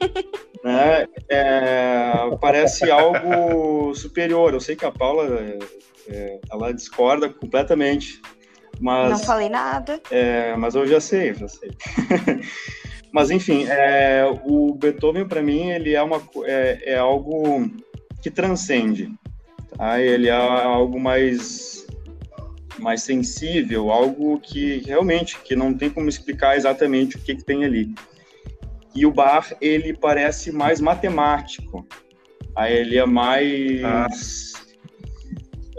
[0.64, 1.08] né?
[1.30, 4.54] É, parece algo superior.
[4.54, 5.26] Eu sei que a Paula
[6.08, 8.22] é, ela discorda completamente,
[8.80, 10.02] mas não falei nada.
[10.10, 11.72] É, mas eu já sei, já sei.
[13.12, 17.70] mas enfim, é, o Beethoven para mim ele é uma é, é algo
[18.22, 19.12] que transcende.
[19.78, 20.00] Tá?
[20.02, 21.79] Ele é algo mais
[22.80, 27.66] mais sensível, algo que realmente que não tem como explicar exatamente o que, que tem
[27.66, 27.94] ali.
[28.96, 31.86] E o bar ele parece mais matemático.
[32.56, 34.54] Aí ele é mais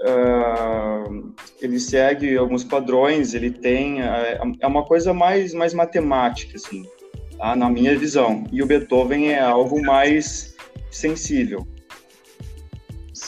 [0.05, 1.05] ah.
[1.09, 6.85] uh, ele segue alguns padrões, ele tem é, é uma coisa mais mais matemática assim,
[7.37, 7.57] tá?
[7.57, 8.45] na minha visão.
[8.53, 10.57] E o Beethoven é algo mais
[10.91, 11.67] sensível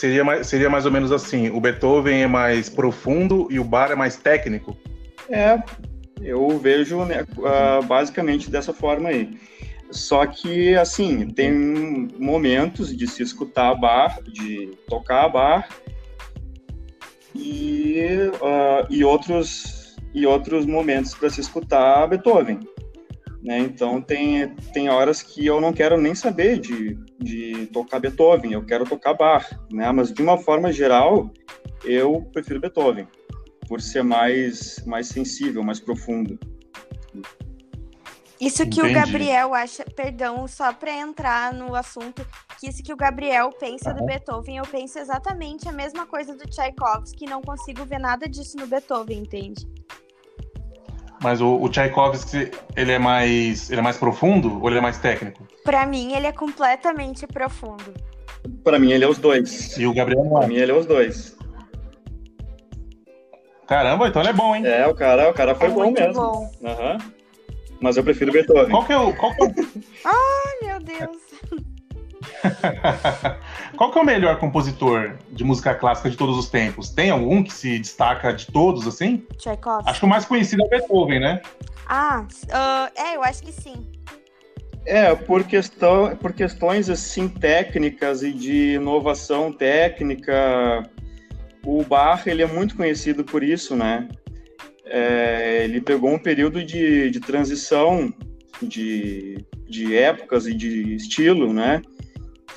[0.02, 3.92] seria mais, seria mais ou menos assim: o Beethoven é mais profundo e o Bar
[3.92, 4.76] é mais técnico?
[5.30, 5.62] É,
[6.20, 9.38] eu vejo né, uh, basicamente dessa forma aí.
[9.92, 11.52] Só que, assim, tem
[12.18, 15.68] momentos de se escutar bar, de tocar bar,
[17.34, 18.00] e,
[18.40, 22.60] uh, e, outros, e outros momentos para se escutar Beethoven.
[23.42, 23.58] Né?
[23.58, 28.64] Então tem, tem horas que eu não quero nem saber de, de tocar Beethoven, eu
[28.64, 29.90] quero tocar Bach, né?
[29.92, 31.30] Mas de uma forma geral,
[31.84, 33.06] eu prefiro Beethoven,
[33.68, 36.38] por ser mais, mais sensível, mais profundo.
[38.40, 38.90] Isso que Entendi.
[38.90, 42.26] o Gabriel acha, perdão, só para entrar no assunto,
[42.58, 43.98] que isso que o Gabriel pensa uhum.
[43.98, 48.56] do Beethoven, eu penso exatamente a mesma coisa do Tchaikovsky, não consigo ver nada disso
[48.56, 49.64] no Beethoven, entende?
[51.22, 54.98] Mas o, o Tchaikovsky, ele é mais, ele é mais profundo ou ele é mais
[54.98, 55.46] técnico?
[55.64, 57.94] Para mim, ele é completamente profundo.
[58.64, 59.76] Para mim, ele é os dois.
[59.78, 60.40] E o Gabriel não.
[60.40, 61.36] Para mim, ele é os dois.
[63.68, 64.66] Caramba, então ele é bom, hein?
[64.66, 66.12] É, o cara, o cara foi é bom mesmo.
[66.12, 66.50] Bom.
[66.60, 66.98] Uhum.
[67.80, 68.70] Mas eu prefiro Beethoven.
[68.70, 69.14] Qual que é o.
[69.14, 69.54] Qual que é o...
[70.04, 71.18] Ai, meu Deus.
[73.76, 76.90] Qual que é o melhor compositor de música clássica de todos os tempos?
[76.90, 79.26] Tem algum que se destaca de todos, assim?
[79.36, 79.90] Tchaikovsky.
[79.90, 81.42] Acho que o mais conhecido é o Beethoven, né?
[81.88, 83.86] Ah, uh, é, eu acho que sim.
[84.84, 90.82] É, por, questão, por questões assim técnicas e de inovação técnica,
[91.64, 94.08] o Bach ele é muito conhecido por isso, né?
[94.84, 98.12] É, ele pegou um período de, de transição
[98.60, 101.82] de, de épocas e de estilo, né?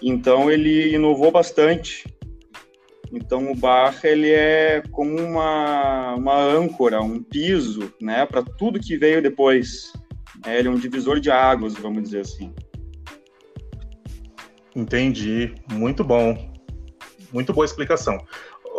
[0.01, 2.05] Então ele inovou bastante.
[3.11, 8.97] Então o Bach ele é como uma, uma âncora, um piso, né, para tudo que
[8.97, 9.93] veio depois.
[10.45, 12.53] É, ele é um divisor de águas, vamos dizer assim.
[14.75, 16.53] Entendi, muito bom,
[17.31, 18.17] muito boa explicação.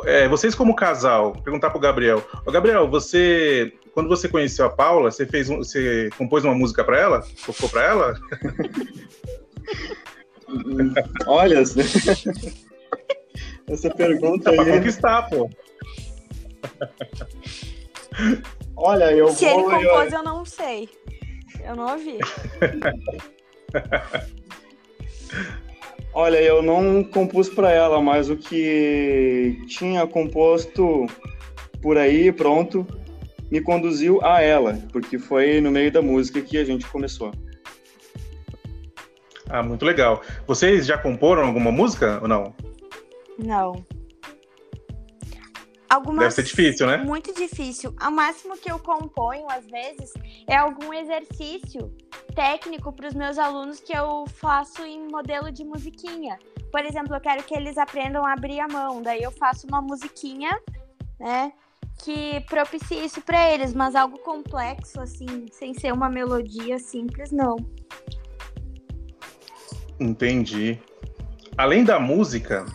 [0.05, 2.23] É, vocês como casal, perguntar para o Gabriel.
[2.45, 6.85] Ô, Gabriel, você, quando você conheceu a Paula, você fez, um, você compôs uma música
[6.85, 7.25] para ela?
[7.47, 8.15] Tocou para ela?
[11.27, 11.79] Olha, essa
[13.97, 14.57] pergunta aí.
[14.57, 15.51] Pra conquistar, pô.
[18.77, 19.73] Olha, eu Se vou...
[19.73, 20.89] ele compôs, eu não sei.
[21.65, 22.19] Eu não ouvi.
[26.15, 31.07] Olha, eu não compus para ela, mas o que tinha composto
[31.83, 32.87] por aí, pronto,
[33.51, 37.33] me conduziu a ela, porque foi no meio da música que a gente começou.
[39.49, 40.23] Ah, muito legal.
[40.47, 42.55] Vocês já comporam alguma música ou não?
[43.39, 43.85] Não.
[45.89, 46.21] Algumas...
[46.21, 46.97] Deve ser difícil, né?
[46.97, 47.95] Muito difícil.
[48.05, 50.13] O máximo que eu componho, às vezes,
[50.47, 51.95] é algum exercício
[52.35, 56.39] técnico para os meus alunos que eu faço em modelo de musiquinha.
[56.73, 59.81] Por exemplo, eu quero que eles aprendam a abrir a mão, daí eu faço uma
[59.81, 60.61] musiquinha,
[61.19, 61.53] né?
[62.03, 67.57] Que propicie isso para eles, mas algo complexo, assim, sem ser uma melodia simples, não.
[69.99, 70.79] Entendi.
[71.57, 72.67] Além da música,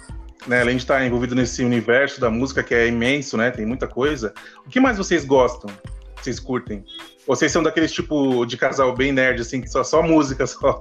[0.47, 3.87] né, além de estar envolvido nesse universo da música que é imenso, né, tem muita
[3.87, 4.33] coisa,
[4.65, 5.69] o que mais vocês gostam?
[6.15, 6.83] Vocês curtem?
[7.27, 10.79] Vocês são daqueles tipo de casal bem nerd, assim, que só, só música só?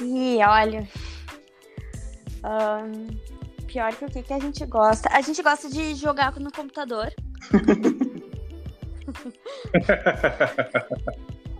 [0.00, 0.88] Ih, olha.
[2.44, 3.08] Um,
[3.66, 5.08] pior que o que, que a gente gosta.
[5.12, 7.12] A gente gosta de jogar no computador.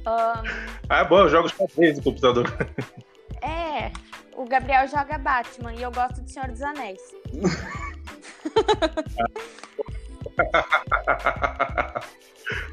[0.06, 0.42] um...
[0.88, 2.46] Ah, bom, eu jogo xadrez no computador.
[3.42, 3.90] É,
[4.36, 7.00] o Gabriel joga Batman e eu gosto de Senhor dos Anéis.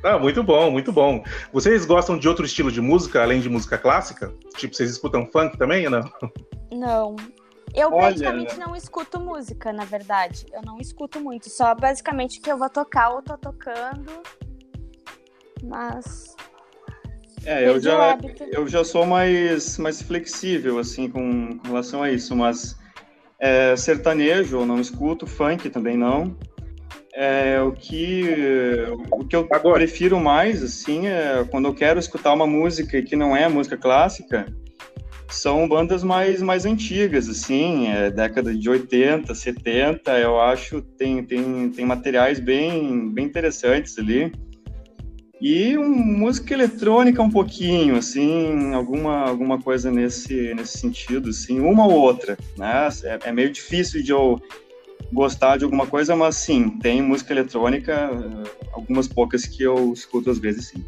[0.04, 1.24] Ah, muito bom, muito bom.
[1.52, 4.34] Vocês gostam de outro estilo de música, além de música clássica?
[4.56, 6.12] Tipo, vocês escutam funk também ou não?
[6.72, 7.16] Não.
[7.74, 8.08] Eu Olha...
[8.08, 10.46] praticamente não escuto música, na verdade.
[10.54, 11.50] Eu não escuto muito.
[11.50, 14.12] Só basicamente que eu vou tocar ou tô tocando.
[15.64, 16.36] Mas.
[17.46, 18.18] É, eu já,
[18.52, 22.78] eu já sou mais, mais flexível, assim, com, com relação a isso, mas
[23.40, 26.36] é, sertanejo eu não escuto, funk também não.
[27.14, 28.24] É, o que
[29.12, 29.76] o que eu Agora.
[29.76, 34.46] prefiro mais assim é quando eu quero escutar uma música que não é música clássica
[35.28, 41.72] são bandas mais mais antigas assim é, década de 80 70 eu acho tem tem
[41.72, 44.32] tem materiais bem bem interessantes ali
[45.42, 51.88] e um, música eletrônica um pouquinho, assim, alguma, alguma coisa nesse, nesse sentido, assim, uma
[51.88, 52.90] ou outra, né?
[53.04, 54.42] É, é meio difícil de eu
[55.12, 58.10] gostar de alguma coisa, mas sim, tem música eletrônica,
[58.74, 60.84] algumas poucas que eu escuto às vezes, sim.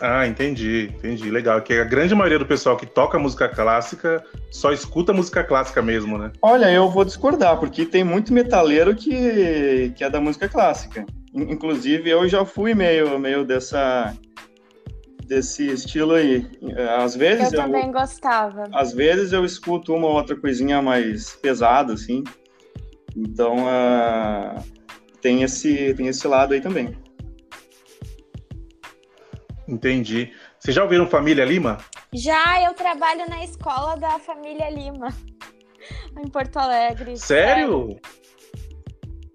[0.00, 1.28] Ah, entendi, entendi.
[1.28, 1.60] Legal.
[1.60, 6.16] Que a grande maioria do pessoal que toca música clássica só escuta música clássica mesmo,
[6.16, 6.30] né?
[6.40, 11.04] Olha, eu vou discordar, porque tem muito metaleiro que, que é da música clássica.
[11.34, 14.14] Inclusive, eu já fui meio, meio dessa
[15.28, 16.50] desse estilo aí.
[16.98, 18.64] Às vezes eu também eu, gostava.
[18.72, 22.24] Às vezes eu escuto uma ou outra coisinha mais pesada, assim.
[23.14, 24.64] Então, uh,
[25.20, 26.96] tem esse tem esse lado aí também.
[29.68, 30.32] Entendi.
[30.58, 31.76] Vocês já ouviram Família Lima?
[32.12, 35.08] Já, eu trabalho na escola da Família Lima,
[36.18, 37.18] em Porto Alegre.
[37.18, 37.98] Sério?
[37.98, 38.17] Sério?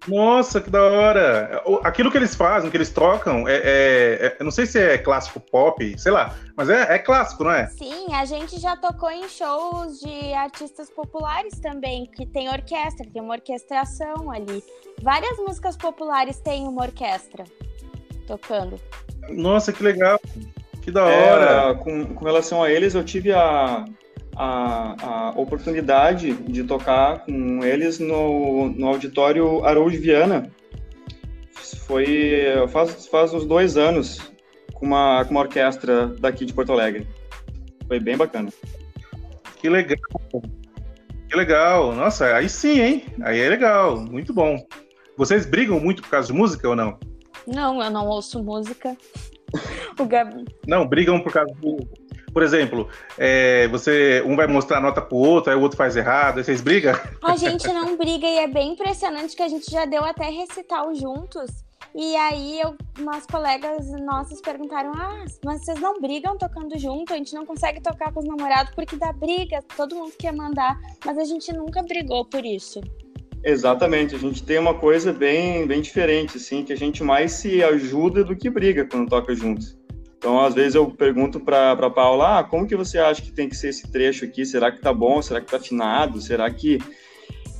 [0.06, 1.62] Nossa, que da hora!
[1.82, 5.40] Aquilo que eles fazem, que eles trocam, é, é, é não sei se é clássico
[5.40, 7.66] pop, sei lá, mas é, é, clássico, não é?
[7.68, 13.22] Sim, a gente já tocou em shows de artistas populares também, que tem orquestra, tem
[13.22, 14.62] uma orquestração ali.
[15.02, 17.44] Várias músicas populares têm uma orquestra
[18.26, 18.78] tocando.
[19.30, 20.20] Nossa, que legal!
[20.82, 21.70] Que da hora!
[21.70, 23.86] É, com, com relação a eles, eu tive a,
[24.36, 30.50] a, a oportunidade de tocar com eles no, no auditório Araújo Viana.
[31.86, 34.32] Foi faz, faz uns dois anos
[34.72, 37.06] com uma, com uma orquestra daqui de Porto Alegre.
[37.86, 38.50] Foi bem bacana.
[39.56, 39.98] Que legal.
[41.28, 41.92] Que legal.
[41.94, 43.04] Nossa, aí sim, hein?
[43.22, 43.96] Aí é legal.
[44.00, 44.56] Muito bom.
[45.16, 46.98] Vocês brigam muito por causa de música ou não?
[47.46, 48.96] Não, eu não ouço música.
[49.98, 50.44] o Gab...
[50.66, 51.76] Não, brigam por causa do,
[52.34, 55.94] por exemplo, é, você um vai mostrar a nota pro outro, aí o outro faz
[55.94, 56.92] errado, aí vocês brigam?
[57.22, 60.92] A gente não briga e é bem impressionante que a gente já deu até recital
[60.94, 61.64] juntos.
[61.94, 67.12] E aí eu, umas colegas nossas perguntaram: Ah, mas vocês não brigam tocando junto?
[67.12, 70.76] A gente não consegue tocar com os namorados porque dá briga, todo mundo quer mandar,
[71.06, 72.80] mas a gente nunca brigou por isso.
[73.44, 77.62] Exatamente, a gente tem uma coisa bem, bem diferente, assim, que a gente mais se
[77.62, 79.76] ajuda do que briga quando toca juntos.
[80.24, 83.46] Então, às vezes eu pergunto para a Paula, ah, como que você acha que tem
[83.46, 84.46] que ser esse trecho aqui?
[84.46, 85.20] Será que tá bom?
[85.20, 86.18] Será que tá afinado?
[86.18, 86.78] Será que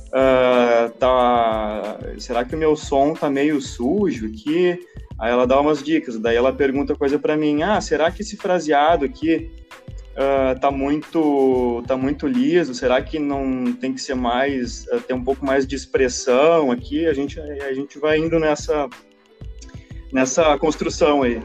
[0.07, 1.99] uh, tá...
[2.17, 4.79] Será que o meu som tá meio sujo aqui?
[5.19, 6.17] Aí ela dá umas dicas.
[6.17, 9.47] Daí ela pergunta coisa para mim, ah, será que esse fraseado aqui
[10.13, 12.73] uh, tá muito tá muito liso?
[12.73, 17.05] Será que não tem que ser mais uh, ter um pouco mais de expressão aqui?
[17.05, 18.89] A gente a gente vai indo nessa
[20.11, 21.39] nessa construção aí.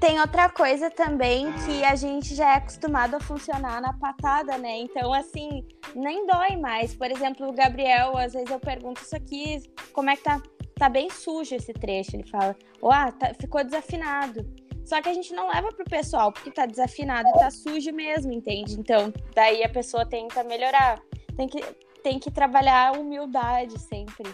[0.00, 4.78] Tem outra coisa também que a gente já é acostumado a funcionar na patada, né?
[4.78, 6.94] Então, assim, nem dói mais.
[6.94, 10.40] Por exemplo, o Gabriel, às vezes eu pergunto isso aqui, como é que tá?
[10.74, 12.14] Tá bem sujo esse trecho.
[12.14, 14.46] Ele fala, ó, oh, tá, ficou desafinado.
[14.84, 18.32] Só que a gente não leva pro pessoal, porque tá desafinado e tá sujo mesmo,
[18.32, 18.78] entende?
[18.78, 21.00] Então, daí a pessoa tenta melhorar.
[21.36, 21.60] Tem que,
[22.02, 24.30] tem que trabalhar a humildade sempre.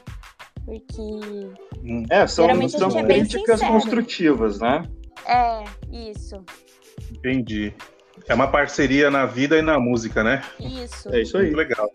[0.64, 2.05] Porque.
[2.11, 4.83] É, são, são é críticas construtivas, né?
[5.27, 6.44] É, isso.
[7.11, 7.75] Entendi.
[8.29, 10.42] É uma parceria na vida e na música, né?
[10.61, 11.09] Isso.
[11.14, 11.44] É isso aí.
[11.44, 11.90] Muito legal.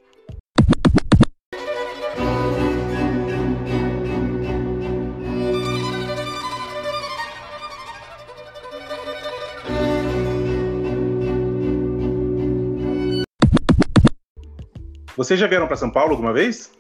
[15.15, 16.71] Vocês já vieram para São Paulo alguma vez?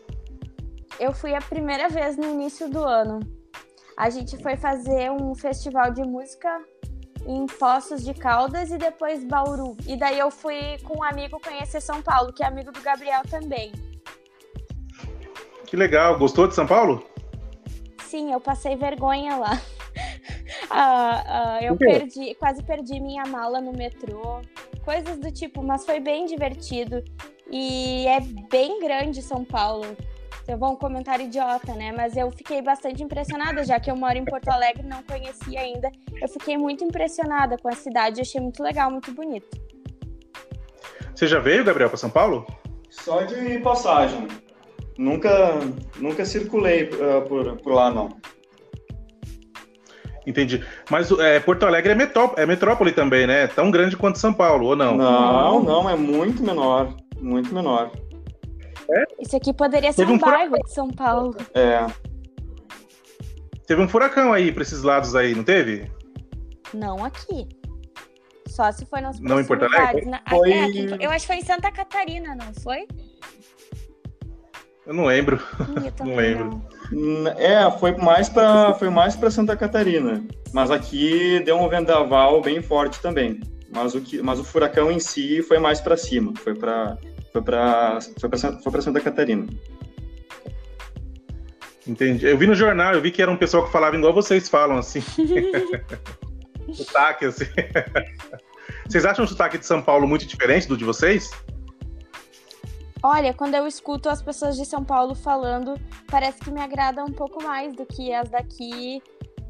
[0.99, 3.36] Eu fui a primeira vez no início do ano
[3.97, 6.61] a gente foi fazer um festival de música
[7.25, 9.75] em Poços de Caldas e depois Bauru.
[9.87, 13.23] E daí eu fui com um amigo conhecer São Paulo, que é amigo do Gabriel
[13.27, 13.71] também.
[15.65, 16.17] Que legal.
[16.19, 17.03] Gostou de São Paulo?
[18.03, 19.59] Sim, eu passei vergonha lá.
[20.71, 24.41] uh, uh, eu perdi, quase perdi minha mala no metrô,
[24.85, 27.03] coisas do tipo, mas foi bem divertido.
[27.49, 29.97] E é bem grande São Paulo
[30.47, 31.93] eu vou um comentário idiota, né?
[31.95, 35.61] Mas eu fiquei bastante impressionada, já que eu moro em Porto Alegre e não conhecia
[35.61, 35.91] ainda.
[36.21, 39.57] Eu fiquei muito impressionada com a cidade, achei muito legal, muito bonito.
[41.13, 42.45] Você já veio, Gabriel, para São Paulo?
[42.89, 44.27] Só de passagem.
[44.97, 45.59] Nunca,
[45.97, 48.09] nunca circulei uh, por, por lá, não.
[50.27, 50.61] Entendi.
[50.91, 53.47] Mas é, Porto Alegre é, metró é metrópole também, né?
[53.47, 54.97] Tão grande quanto São Paulo, ou não?
[54.97, 56.93] Não, não, é muito menor.
[57.19, 57.91] Muito menor.
[59.19, 61.35] Isso aqui poderia ser um, um bairro de São Paulo.
[61.53, 61.85] É.
[63.65, 65.91] Teve um furacão aí para esses lados aí, não teve?
[66.73, 67.47] Não aqui.
[68.47, 70.05] Só se foi nas Não em Porto Alegre?
[70.05, 70.21] Na...
[70.29, 70.51] Foi...
[70.51, 72.87] É, aqui, eu acho que foi em Santa Catarina, não foi?
[74.85, 75.41] Eu não lembro.
[75.59, 76.61] Eu não lembro.
[76.91, 77.27] Não.
[77.33, 82.61] É, foi mais para foi mais para Santa Catarina, mas aqui deu um vendaval bem
[82.61, 83.41] forte também.
[83.69, 86.97] Mas o que, mas o furacão em si foi mais para cima, foi para
[87.31, 89.47] foi para foi para foi para Santa Catarina.
[91.85, 92.25] Entendi.
[92.25, 94.77] Eu vi no jornal, eu vi que era um pessoal que falava igual vocês falam,
[94.77, 95.01] assim.
[96.73, 97.45] sotaque, assim.
[98.87, 101.29] Vocês acham o sotaque de São Paulo muito diferente do de vocês?
[103.03, 107.11] Olha, quando eu escuto as pessoas de São Paulo falando, parece que me agrada um
[107.11, 109.01] pouco mais do que as daqui.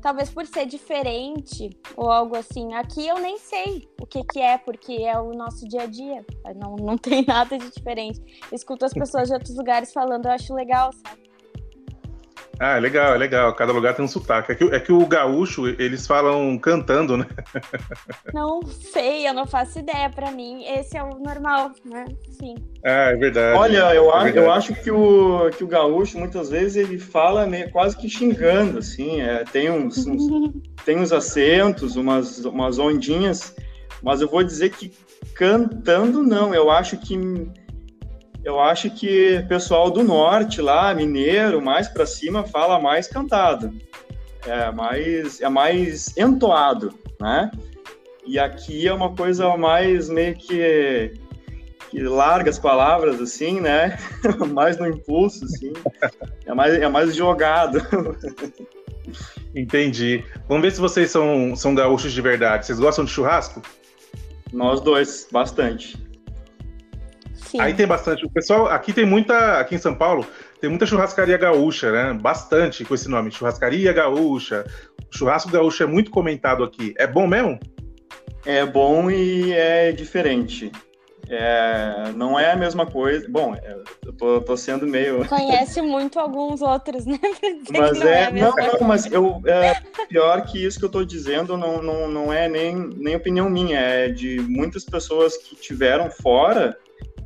[0.08, 2.74] Talvez por ser diferente ou algo assim.
[2.76, 6.26] Aqui eu nem sei o que, que é, porque é o nosso dia a dia.
[6.56, 8.22] Não, não tem nada de diferente.
[8.54, 11.27] escuto as pessoas de outros lugares falando, eu acho legal, sabe?
[12.60, 13.54] Ah, é legal, é legal.
[13.54, 14.52] Cada lugar tem um sotaque.
[14.52, 17.26] É que, é que o gaúcho, eles falam cantando, né?
[18.34, 20.10] Não sei, eu não faço ideia.
[20.10, 22.06] Para mim, esse é o normal, né?
[22.32, 22.56] Sim.
[22.84, 23.58] Ah, é verdade.
[23.58, 24.38] Olha, eu, é verdade.
[24.38, 28.80] eu acho que o, que o gaúcho, muitas vezes, ele fala meio, quase que xingando,
[28.80, 29.22] assim.
[29.22, 30.52] É, tem, uns, uns
[30.84, 33.56] tem uns acentos, umas, umas ondinhas,
[34.02, 34.92] mas eu vou dizer que
[35.36, 36.54] cantando, não.
[36.54, 37.16] Eu acho que
[38.48, 43.74] eu acho que o pessoal do norte lá, mineiro, mais para cima, fala mais cantado.
[44.46, 47.52] É mais, é mais entoado, né?
[48.26, 51.12] E aqui é uma coisa mais meio que,
[51.90, 53.98] que larga as palavras, assim, né?
[54.54, 55.74] mais no impulso, assim.
[56.46, 57.82] É mais, é mais jogado.
[59.54, 60.24] Entendi.
[60.48, 62.66] Vamos ver se vocês são, são gaúchos de verdade.
[62.66, 63.62] Vocês gostam de churrasco?
[64.54, 66.07] Nós dois, bastante.
[67.48, 67.62] Sim.
[67.62, 68.26] Aí tem bastante.
[68.26, 70.28] O pessoal, aqui tem muita, aqui em São Paulo,
[70.60, 72.14] tem muita churrascaria gaúcha, né?
[72.14, 74.66] Bastante com esse nome, churrascaria gaúcha.
[75.14, 76.94] O churrasco gaúcho é muito comentado aqui.
[76.98, 77.58] É bom mesmo?
[78.46, 80.72] É bom e é diferente.
[81.30, 83.28] É, não é a mesma coisa.
[83.30, 85.26] Bom, é, eu tô, tô sendo meio.
[85.28, 87.20] Conhece muito alguns outros, né?
[87.70, 91.04] Mas não é, é não, não, mas eu é, pior que isso que eu tô
[91.04, 96.10] dizendo não, não, não é nem, nem opinião minha, é de muitas pessoas que tiveram
[96.10, 96.78] fora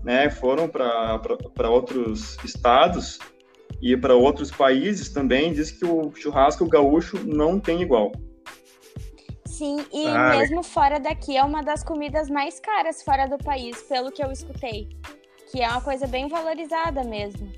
[0.04, 3.20] né, foram para outros estados
[3.82, 8.12] e para outros países também, diz que o churrasco gaúcho não tem igual.
[9.46, 13.82] Sim, e ah, mesmo fora daqui é uma das comidas mais caras fora do país,
[13.84, 14.90] pelo que eu escutei.
[15.52, 17.52] Que é uma coisa bem valorizada mesmo.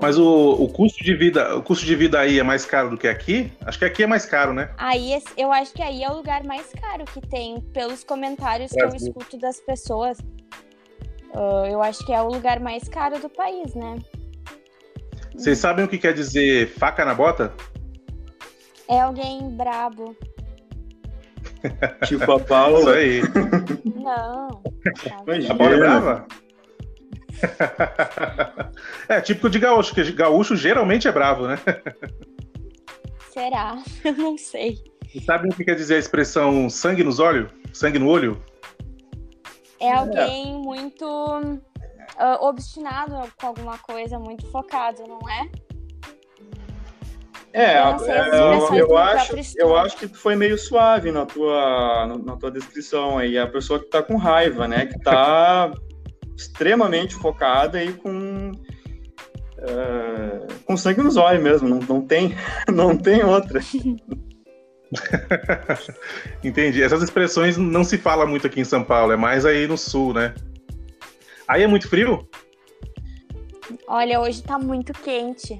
[0.00, 2.96] Mas o, o custo de vida, o custo de vida aí é mais caro do
[2.96, 3.52] que aqui?
[3.64, 4.70] Acho que aqui é mais caro, né?
[4.76, 8.82] Aí eu acho que aí é o lugar mais caro que tem, pelos comentários que
[8.82, 10.18] eu escuto das pessoas.
[11.34, 13.98] Uh, eu acho que é o lugar mais caro do país, né?
[15.36, 17.52] Vocês sabem o que quer dizer faca na bota?
[18.88, 20.16] É alguém brabo.
[22.06, 22.78] tipo a Paula.
[22.80, 23.22] Isso aí.
[23.96, 24.62] Não.
[25.50, 26.26] A Paula é brava?
[29.08, 31.58] é típico de gaúcho, que gaúcho geralmente é bravo, né?
[33.32, 33.82] Será?
[34.04, 34.78] Eu não sei.
[35.14, 37.50] E sabem o que quer dizer a expressão sangue nos olhos?
[37.72, 38.40] Sangue no olho?
[39.84, 40.58] É alguém é.
[40.58, 41.60] muito uh,
[42.40, 45.48] obstinado com alguma coisa, muito focado, não é?
[47.52, 52.50] É, eu, é, eu acho, eu acho que foi meio suave na tua, na tua
[52.50, 53.38] descrição aí.
[53.38, 54.86] A pessoa que tá com raiva, né?
[54.86, 55.72] Que tá
[56.36, 58.54] extremamente focada e com uh,
[60.64, 61.68] com sangue nos olhos mesmo.
[61.68, 62.34] Não, não tem,
[62.68, 63.60] não tem outra.
[66.42, 66.82] Entendi.
[66.82, 70.14] Essas expressões não se fala muito aqui em São Paulo, é mais aí no sul,
[70.14, 70.34] né?
[71.46, 72.28] Aí é muito frio?
[73.86, 75.58] Olha, hoje tá muito quente.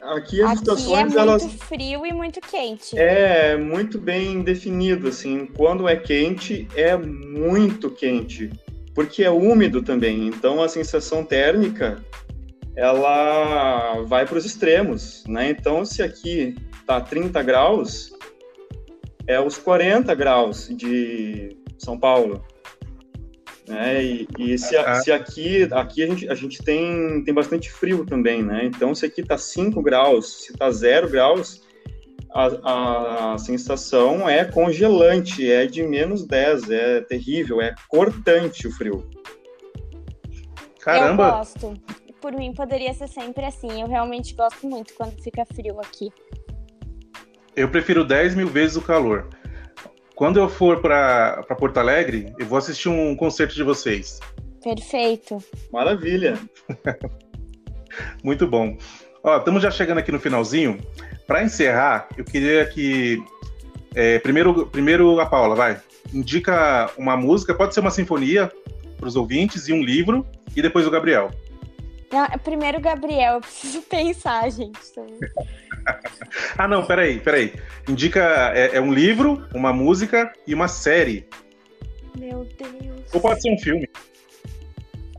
[0.00, 2.98] Aqui as aqui estações é elas muito frio e muito quente.
[2.98, 5.46] É muito bem definido assim.
[5.46, 8.50] Quando é quente é muito quente,
[8.94, 10.28] porque é úmido também.
[10.28, 12.02] Então a sensação térmica
[12.76, 15.50] ela vai para os extremos, né?
[15.50, 18.12] Então se aqui tá 30 graus,
[19.28, 22.42] é os 40 graus de São Paulo.
[23.68, 24.02] Né?
[24.02, 24.94] E, e se, ah.
[24.94, 28.64] se, aqui, aqui a gente, a gente tem, tem bastante frio também, né?
[28.64, 31.62] Então, se aqui tá 5 graus, se tá 0 graus,
[32.30, 39.08] a, a sensação é congelante, é de menos 10, é terrível, é cortante o frio.
[40.80, 41.24] Caramba!
[41.24, 41.74] Eu gosto.
[42.22, 43.82] Por mim, poderia ser sempre assim.
[43.82, 46.10] Eu realmente gosto muito quando fica frio aqui.
[47.58, 49.26] Eu prefiro 10 mil vezes o calor.
[50.14, 54.20] Quando eu for para Porto Alegre, eu vou assistir um concerto de vocês.
[54.62, 55.42] Perfeito.
[55.72, 56.38] Maravilha.
[58.22, 58.78] Muito bom.
[59.24, 60.78] Ó, estamos já chegando aqui no finalzinho.
[61.26, 63.20] Para encerrar, eu queria que
[63.92, 65.80] é, primeiro, primeiro a Paula, vai.
[66.14, 68.52] Indica uma música, pode ser uma sinfonia
[68.96, 71.32] para os ouvintes e um livro, e depois o Gabriel.
[72.10, 74.78] Não, primeiro o Gabriel, eu preciso pensar, gente.
[76.56, 77.54] ah, não, peraí, peraí.
[77.88, 81.28] Indica é, é, um livro, uma música e uma série.
[82.18, 83.04] Meu Deus.
[83.12, 83.88] Ou pode ser um filme.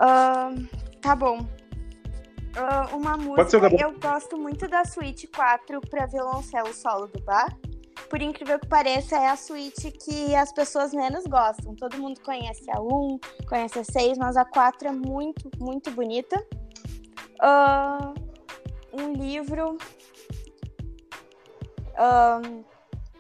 [0.02, 0.68] Uh,
[1.02, 1.40] tá bom.
[1.40, 7.56] Uh, uma música, eu gosto muito da suíte 4 para violoncelo solo do Bach.
[8.08, 11.76] Por incrível que pareça, é a suíte que as pessoas menos gostam.
[11.76, 16.36] Todo mundo conhece a 1, conhece a 6, mas a 4 é muito, muito bonita.
[17.42, 18.14] Uh,
[18.94, 19.78] um livro.
[21.94, 22.64] Uh,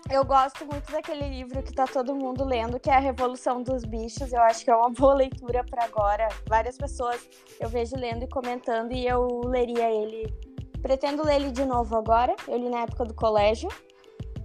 [0.09, 3.85] eu gosto muito daquele livro que tá todo mundo lendo, que é A Revolução dos
[3.85, 4.33] Bichos.
[4.33, 6.27] Eu acho que é uma boa leitura para agora.
[6.47, 7.21] Várias pessoas
[7.59, 10.33] eu vejo lendo e comentando e eu leria ele.
[10.81, 12.35] Pretendo ler ele de novo agora.
[12.47, 13.69] Eu li na época do colégio.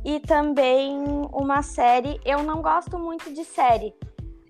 [0.05, 0.99] E também
[1.33, 2.21] uma série.
[2.25, 3.95] Eu não gosto muito de série,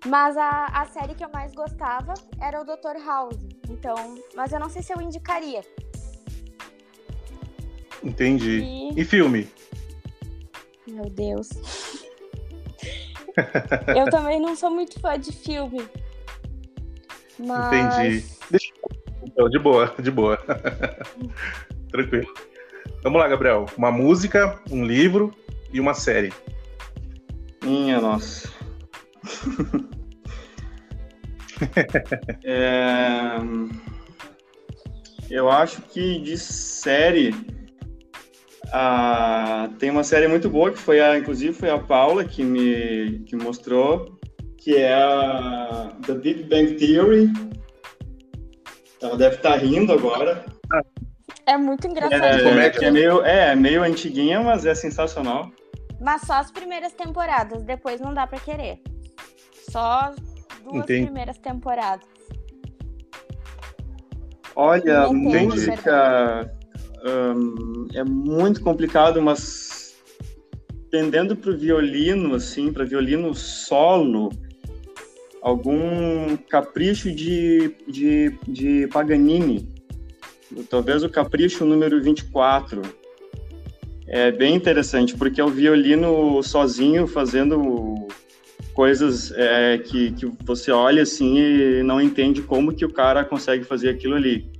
[0.05, 3.03] mas a, a série que eu mais gostava era o Dr.
[3.05, 3.37] House.
[3.69, 3.95] Então,
[4.35, 5.61] mas eu não sei se eu indicaria.
[8.03, 8.59] Entendi.
[8.59, 9.49] E, e filme?
[10.87, 11.49] Meu Deus.
[13.95, 15.87] eu também não sou muito fã de filme.
[17.39, 17.95] Mas...
[17.97, 18.25] Entendi.
[18.51, 18.73] Deixa...
[19.23, 20.37] Então, de boa, de boa.
[21.89, 22.27] Tranquilo.
[23.05, 23.67] Vamos lá, Gabriel.
[23.77, 25.31] Uma música, um livro
[25.71, 26.33] e uma série.
[27.63, 28.49] Minha nossa.
[32.43, 33.37] é...
[35.29, 37.35] Eu acho que de série
[38.73, 43.19] ah, tem uma série muito boa que foi a, inclusive foi a Paula que me
[43.27, 44.17] que mostrou,
[44.57, 47.31] que é a The Big Bang Theory.
[48.99, 50.54] Ela deve estar tá rindo agora.
[51.45, 52.23] É muito engraçado.
[52.23, 55.51] É, é, é, meio, é, meio antiguinha, mas é sensacional.
[56.01, 58.81] Mas só as primeiras temporadas, depois não dá para querer.
[59.69, 60.13] Só
[60.63, 61.05] duas Entendi.
[61.05, 62.07] primeiras temporadas.
[64.55, 66.49] Olha, música
[67.05, 69.95] um, é muito complicado, mas
[70.89, 74.29] tendendo para o violino, assim, para violino solo,
[75.41, 79.74] algum capricho de, de, de Paganini,
[80.63, 82.81] talvez o capricho número 24.
[84.07, 88.07] É bem interessante, porque é o violino sozinho fazendo
[88.73, 93.63] coisas é, que, que você olha assim e não entende como que o cara consegue
[93.63, 94.55] fazer aquilo ali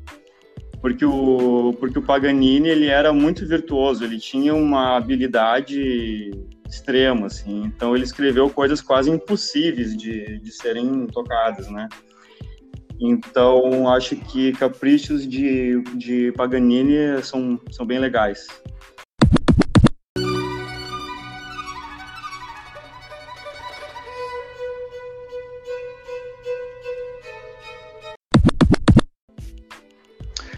[0.86, 6.30] porque o, porque o Paganini ele era muito virtuoso, ele tinha uma habilidade
[6.70, 11.90] extrema, assim, então ele escreveu coisas quase impossíveis de, de serem tocadas, né?
[13.00, 18.48] Então, acho que caprichos de, de Paganini são, são bem legais.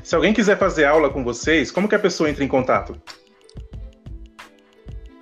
[0.07, 2.95] Se alguém quiser fazer aula com vocês, como que a pessoa entra em contato?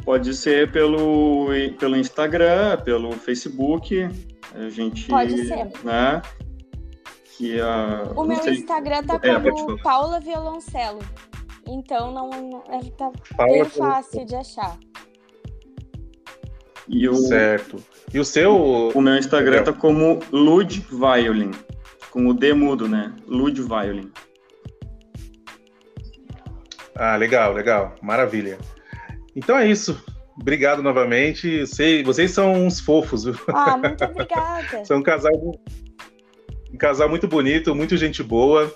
[0.04, 1.48] Pode ser pelo,
[1.80, 4.08] pelo Instagram, pelo Facebook.
[4.54, 5.08] A gente.
[5.08, 5.72] Pode ser.
[5.84, 6.22] Né,
[7.38, 8.56] que a, o meu sei.
[8.56, 11.00] Instagram tá é, como Paula Violoncelo.
[11.68, 14.78] Então não, não é, tá Paula bem fácil de achar.
[16.88, 17.84] E o, certo.
[18.14, 18.56] E o seu?
[18.94, 21.52] O meu Instagram tá como Lud Violin.
[22.12, 23.14] Com o D mudo, né?
[23.28, 24.12] Lud Violin.
[26.96, 27.96] Ah, legal, legal.
[28.02, 28.58] Maravilha.
[29.36, 30.02] Então é isso.
[30.40, 31.66] Obrigado novamente.
[31.66, 33.26] Sei, vocês são uns fofos.
[33.48, 34.84] Ah, muito obrigada.
[34.86, 35.34] são um casal,
[36.76, 38.72] um casal muito bonito, muito gente boa.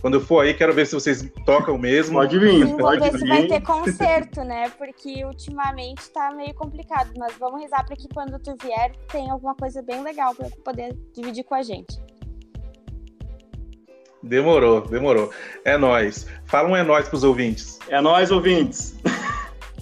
[0.00, 2.14] Quando eu for aí, quero ver se vocês tocam mesmo.
[2.14, 3.18] Pode vir, Sim, pode ver vir.
[3.18, 4.70] se vai ter concerto, né?
[4.78, 7.10] Porque ultimamente tá meio complicado.
[7.18, 10.96] Mas vamos rezar para que quando tu vier, tenha alguma coisa bem legal para poder
[11.14, 12.00] dividir com a gente.
[14.22, 15.30] Demorou, demorou.
[15.64, 16.26] É nós.
[16.46, 17.78] Fala um é nós pros ouvintes.
[17.88, 18.94] É nós, ouvintes.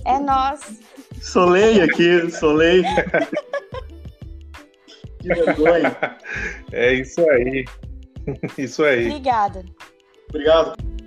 [0.05, 0.61] É nós.
[1.21, 2.83] Solei aqui, solei.
[5.21, 5.97] que vergonha.
[6.73, 7.65] É isso aí.
[8.59, 9.07] Isso aí.
[9.09, 9.65] Obrigada.
[10.29, 11.00] Obrigado.